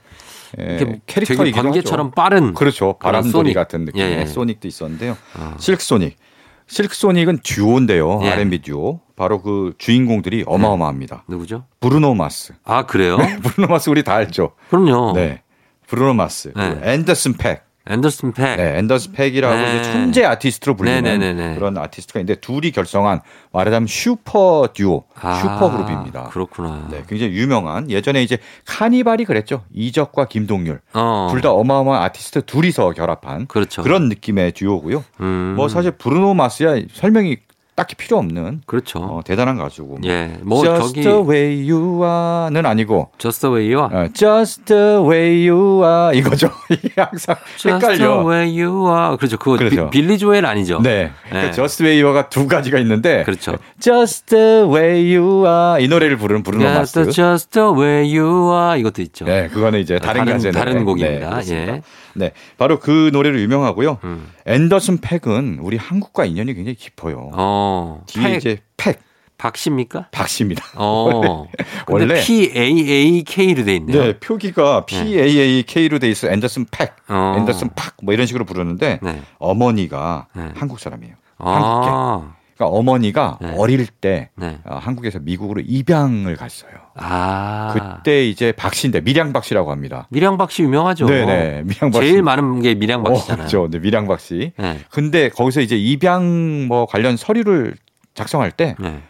[1.06, 2.14] 캐릭터이기도 되게 번개처럼 하죠.
[2.14, 2.52] 빠른.
[2.52, 2.96] 그렇죠.
[2.98, 3.54] 그런 바람돌이 소닉.
[3.54, 4.26] 같은 느낌의 예, 예.
[4.26, 5.16] 소닉도 있었는데요.
[5.32, 5.56] 아.
[5.58, 6.18] 실크 소닉.
[6.66, 8.20] 실크 소닉은 듀오인데요.
[8.24, 8.32] 예.
[8.32, 9.00] R&B 듀오.
[9.16, 11.24] 바로 그 주인공들이 어마어마합니다.
[11.26, 11.64] 누구죠?
[11.80, 12.52] 브루노 마스.
[12.64, 13.16] 아, 그래요?
[13.42, 14.52] 브루노 마스 우리 다 알죠.
[14.68, 15.14] 그럼요.
[15.14, 15.40] 네.
[15.86, 16.52] 브루노 마스.
[16.56, 16.80] 네.
[16.82, 17.66] 앤더슨 팩.
[17.88, 18.56] 앤더슨 팩.
[18.56, 19.82] 네, 앤더슨 팩이라고 네.
[19.84, 21.54] 천재 아티스트로 불리는 네네네네.
[21.54, 23.20] 그런 아티스트가 있는데 둘이 결성한
[23.52, 26.24] 말하자면 슈퍼 듀오, 아, 슈퍼 그룹입니다.
[26.30, 26.88] 그렇구나.
[26.90, 29.62] 네, 굉장히 유명한 예전에 이제 카니발이 그랬죠.
[29.72, 31.28] 이적과 김동률 어.
[31.30, 33.82] 둘다 어마어마한 아티스트 둘이서 결합한 그렇죠.
[33.82, 35.04] 그런 느낌의 듀오고요.
[35.20, 35.54] 음.
[35.56, 37.36] 뭐 사실 브루노 마스야 설명이
[37.76, 38.98] 딱히 필요 없는 그렇죠.
[39.00, 39.98] 어, 대단한 가수고.
[40.04, 40.38] 예.
[40.42, 44.06] 뭐 Just 저기 the way you are는 아니고 Just the way you are.
[44.06, 46.50] 어, Just the way you are 이거죠.
[46.72, 48.24] 이게 항상 Just the 헷갈려.
[48.26, 49.16] way you are.
[49.18, 49.36] 그렇죠.
[49.36, 49.90] 그거 그렇죠.
[49.90, 50.80] 비, 빌리 조엘 아니죠?
[50.80, 51.10] 네.
[51.28, 51.52] 그러니까 네.
[51.52, 53.56] Just the way you are가 두 가지가 있는데 그렇죠.
[53.78, 57.10] Just the way you are 이 노래를 부르는 브루노 Just, 마스.
[57.12, 59.26] just the way you are 이것도 있죠.
[59.26, 60.84] 네, 그거는 이제 다른, 다른- 가수의 다른.
[60.86, 61.40] 곡입니다.
[61.40, 61.52] 네.
[61.52, 61.82] 예.
[62.14, 63.98] 네, 바로 그 노래로 유명하고요.
[64.04, 64.28] 음.
[64.46, 67.30] 앤더슨 팩은 우리 한국과 인연이 굉장히 깊어요.
[67.34, 67.65] 어.
[68.06, 69.00] 뒤에 팩, 이제 팩
[69.38, 70.08] 박씨입니까?
[70.12, 70.64] 박씨입니다.
[70.76, 71.46] 어.
[71.88, 74.02] 원래 P A A K로 돼 있네요.
[74.02, 77.34] 네, 표기가 PAAK로 돼 있어 앤더슨 팩, 어.
[77.38, 79.22] 앤더슨 팍 뭐 이런 식으로 부르는데 네.
[79.38, 80.52] 어머니가 네.
[80.54, 81.14] 한국 사람이에요.
[81.38, 82.36] 한국계.
[82.56, 82.64] 아.
[82.64, 83.54] 그러니까 어머니가 네.
[83.56, 84.58] 어릴 때 네.
[84.64, 86.72] 어, 한국에서 미국으로 입양을 갔어요.
[86.94, 87.74] 아.
[88.02, 90.06] 그때 이제 박씨인데 밀양 박씨라고 합니다.
[90.10, 91.06] 밀양 박씨 유명하죠.
[91.06, 92.00] 네네, 밀양 박씨.
[92.00, 93.34] 제일 많은 게 밀양 박씨잖아요.
[93.34, 93.68] 어, 그렇죠.
[93.70, 94.52] 네, 밀양 박씨.
[94.56, 94.78] 네.
[94.90, 97.74] 근데 거기서 이제 입양 뭐 관련 서류를
[98.14, 99.02] 작성할 때이 네.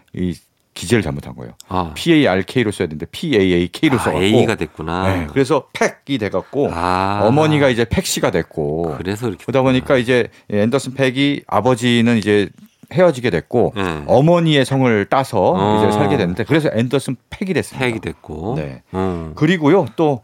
[0.75, 1.55] 기재를 잘못한 거예요.
[1.69, 1.93] 아.
[1.95, 5.09] PARK로 써야 되는데 PAAK로 아, 써갖고 A가 됐구나.
[5.09, 7.23] 네, 그래서 팩이 돼갖고 아.
[7.25, 12.51] 어머니가 이제 팩씨가 됐고 그래서 이렇게 그러다 보니까 이제 앤더슨 팩이 아버지는 이제
[12.93, 14.05] 헤어지게 됐고 네.
[14.07, 15.79] 어머니의 성을 따서 어.
[15.79, 17.87] 이제 살게 됐는데 그래서 앤더슨 팩이 됐습니다.
[17.87, 18.55] 팩이 됐고.
[18.57, 18.83] 네.
[18.95, 19.33] 음.
[19.35, 20.23] 그리고요 또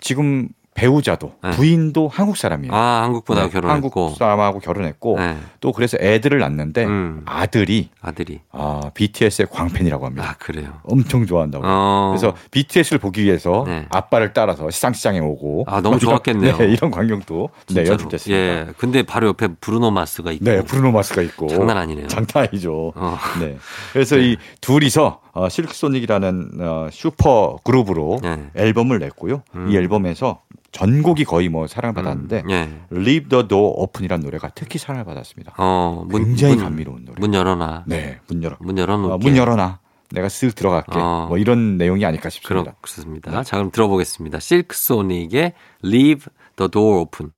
[0.00, 0.48] 지금
[0.78, 1.50] 배우자도 네.
[1.50, 2.72] 부인도 한국 사람이에요.
[2.72, 4.00] 아, 한국 분하고 네, 결혼했고.
[4.04, 5.36] 한국 사람하고 결혼했고 네.
[5.60, 7.22] 또 그래서 애들을 낳는데 음.
[7.26, 8.40] 아들이 아들이.
[8.52, 10.28] 아, BTS의 광팬이라고 합니다.
[10.30, 10.74] 아, 그래요.
[10.84, 11.64] 엄청 좋아한다고.
[11.66, 12.08] 어.
[12.16, 13.86] 그래서 BTS를 보기 위해서 네.
[13.90, 16.56] 아빠를 따라서 시상식장에 오고 아, 너무 뭐 이런- 좋았겠네요.
[16.58, 17.84] 네, 이런 광경도 네.
[17.86, 18.40] 연출됐습니다.
[18.42, 18.66] 예.
[18.78, 20.44] 근데 바로 옆에 브루노 마스가 있고.
[20.44, 22.06] 네, 브루노 마스가 있고 장난 아니네요.
[22.06, 22.92] 장난 아니죠.
[22.94, 23.16] 어.
[23.40, 23.56] 네.
[23.92, 28.50] 그래서 이 둘이서 어, 실크소닉이라는 어, 슈퍼 그룹으로 네.
[28.54, 29.42] 앨범을 냈고요.
[29.54, 29.68] 음.
[29.70, 32.68] 이 앨범에서 전곡이 거의 뭐 사랑을 받았는데 음, 예.
[32.92, 35.54] Leave the Door Open이라는 노래가 특히 사랑을 받았습니다.
[35.56, 37.16] 어, 문, 굉장히 문, 감미로운 노래.
[37.18, 37.84] 문 열어놔.
[37.86, 38.56] 네, 문 열어.
[38.60, 39.14] 문 열어놓을게.
[39.14, 39.78] 어, 문 열어놔.
[40.10, 40.92] 내가 쓱 들어갈게.
[40.94, 41.26] 어.
[41.28, 42.74] 뭐 이런 내용이 아닐까 싶습니다.
[42.80, 43.42] 그렇습니다.
[43.42, 44.40] 자, 그럼 들어보겠습니다.
[44.40, 45.52] 실크소닉의
[45.84, 46.26] Leave
[46.56, 47.32] the Door Open.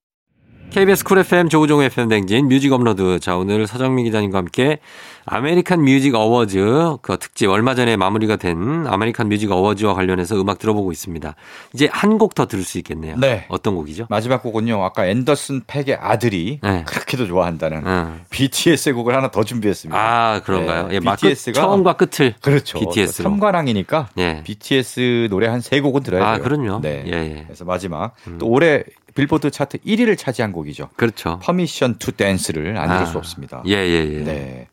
[0.71, 3.19] KBS Cool FM 조우종의 FM 대행진 Music Upload.
[3.19, 4.79] 자, 오늘 서정민 기자님과 함께
[5.27, 10.93] 아메리칸 뮤직 어워즈 그 특집 얼마 전에 마무리가 된 아메리칸 뮤직 어워즈와 관련해서 음악 들어보고
[10.93, 11.35] 있습니다.
[11.75, 13.17] 이제 한 곡 더 들을 수 있겠네요.
[13.17, 13.47] 네.
[13.49, 14.07] 어떤 곡이죠?
[14.11, 14.83] 마지막 곡은요.
[14.85, 16.85] 아까 앤더슨 팩의 아들이 네.
[16.87, 18.21] 그렇게도 좋아한다는 응.
[18.31, 19.99] BTS의 곡을 하나 더 준비했습니다.
[19.99, 20.89] 아, 그런가요?
[20.89, 22.79] 네, 예, 막 BTS 가 처음과 끝을 그렇죠.
[22.79, 23.25] BTS로.
[23.29, 24.43] 삼관왕이니까 예.
[24.45, 26.45] BTS 노래 한 세 곡은 들어야 아, 돼요.
[26.45, 26.81] 그럼요.
[26.81, 27.03] 네.
[27.07, 27.43] 예, 예.
[27.47, 28.83] 그래서 마지막 또 올해
[29.15, 30.91] 빌보드 차트 1위를 차지한 곡이죠.
[30.97, 31.39] 그렇죠.
[31.43, 33.63] Permission to Dance를 안 들을 아, 수 없습니다.
[33.67, 34.25] 예, 예, 예.
[34.25, 34.69] 네.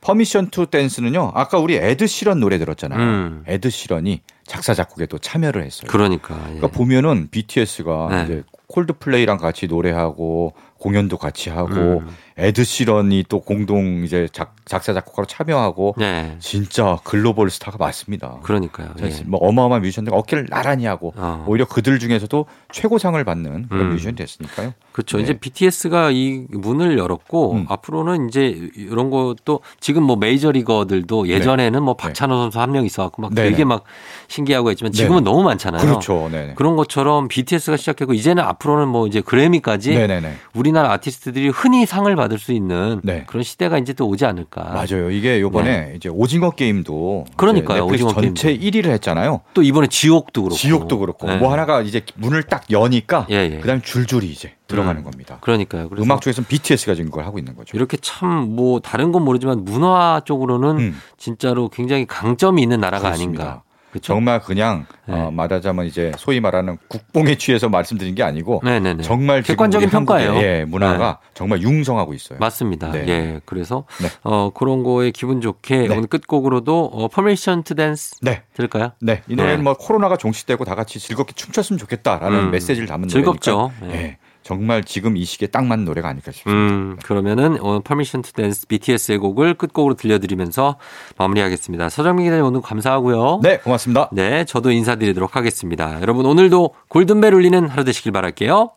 [0.00, 1.32] Permission to Dance는요.
[1.34, 3.00] 아까 우리 에드 시런 노래 들었잖아요.
[3.00, 3.44] 음.
[3.46, 5.88] 에드 시런이 작사 작곡에 또 참여를 했어요.
[5.88, 6.34] 그러니까.
[6.34, 6.56] 예.
[6.56, 8.24] 그러니까 보면은 BTS가 네.
[8.24, 12.08] 이제 콜드플레이랑 같이 노래하고 공연도 같이 하고 음.
[12.36, 16.36] 에드 시런이 또 공동 이제 작, 작사 작곡가로 참여하고 네.
[16.40, 18.38] 진짜 글로벌 스타가 맞습니다.
[18.42, 18.90] 그러니까요.
[19.02, 19.10] 예.
[19.26, 21.44] 뭐 어마어마한 뮤지션들 어깨를 나란히 하고 어.
[21.46, 23.90] 오히려 그들 중에서도 최고상을 받는 그런 음.
[23.92, 24.72] 뮤지션이 됐으니까요.
[24.92, 25.18] 그렇죠.
[25.18, 25.22] 네.
[25.22, 27.66] 이제 BTS가 이 문을 열었고 음.
[27.68, 33.02] 앞으로는 이제 이런 것도 지금 뭐 메이저 리거들도 예전에는 뭐 박찬호 선수 한 명 있어
[33.02, 33.42] 갖고 막 네.
[33.42, 33.64] 되게 네.
[33.64, 33.84] 막
[34.28, 35.82] 신기하고 했지만 지금은 너무 많잖아요.
[35.82, 36.28] 그렇죠.
[36.32, 36.54] 네네.
[36.54, 40.36] 그런 것처럼 BTS가 시작했고 이제는 앞으로는 뭐 이제 그래미까지 네네네.
[40.54, 43.24] 우리나라 아티스트들이 흔히 상을 받을 수 있는 네.
[43.26, 44.62] 그런 시대가 이제 또 오지 않을까.
[44.64, 45.10] 맞아요.
[45.10, 47.32] 이게 요번에 이제 오징어 게임도 네.
[47.36, 47.86] 그러니까요.
[47.86, 49.40] 오징어 전체 1위를 했잖아요.
[49.54, 50.56] 또 이번에 지옥도 그렇고.
[50.56, 51.36] 지옥도 그렇고 네.
[51.38, 53.58] 뭐 하나가 이제 문을 딱 여니까 예, 예.
[53.60, 55.04] 그다음 에 줄줄이 이제 들어가는 음.
[55.04, 55.38] 겁니다.
[55.40, 55.88] 그러니까요.
[55.98, 57.76] 음악 쪽에서는 BTS가 지금 그걸 하고 있는 거죠.
[57.76, 61.00] 이렇게 참 뭐 다른 건 모르지만 문화 쪽으로는 음.
[61.16, 63.42] 진짜로 굉장히 강점이 있는 나라가 그렇습니다.
[63.44, 63.62] 아닌가.
[63.92, 64.14] 그렇죠?
[64.14, 65.14] 정말 그냥 네.
[65.14, 69.02] 어, 말하자면 이제 소위 말하는 국뽕에 취해서 말씀드린 게 아니고 네네네.
[69.02, 70.42] 정말 지금 객관적인 우리 한국의, 평가예요.
[70.42, 72.38] 예, 문화가 정말 융성하고 있어요.
[72.38, 72.90] 맞습니다.
[72.90, 73.04] 네.
[73.06, 73.40] 예.
[73.44, 74.08] 그래서 네.
[74.22, 75.94] 어 그런 거에 기분 좋게 네.
[75.94, 78.42] 오늘 끝곡으로도 어 Permission to Dance 네.
[78.54, 78.92] 들을까요?
[79.00, 79.62] 네, 이 노래는 네.
[79.62, 82.50] 뭐 코로나가 종식되고 다 같이 즐겁게 춤췄으면 좋겠다라는 음.
[82.50, 83.72] 메시지를 담은 즐겁죠.
[83.80, 84.02] 노래니까 네.
[84.02, 86.74] 예, 정말 지금 이 시기에 딱 맞는 노래가 아닐까 싶습니다.
[86.74, 90.76] 음, 그러면은 오늘 Permission to Dance BTS의 곡을 끝곡으로 들려드리면서
[91.16, 91.88] 마무리하겠습니다.
[91.88, 93.40] 서정민 기자님 오늘 감사하고요.
[93.42, 94.08] 네, 고맙습니다.
[94.12, 96.00] 네, 저도 인사드리도록 하겠습니다.
[96.00, 98.72] 여러분 오늘도 골든벨 울리는 하루 되시길 바랄게요.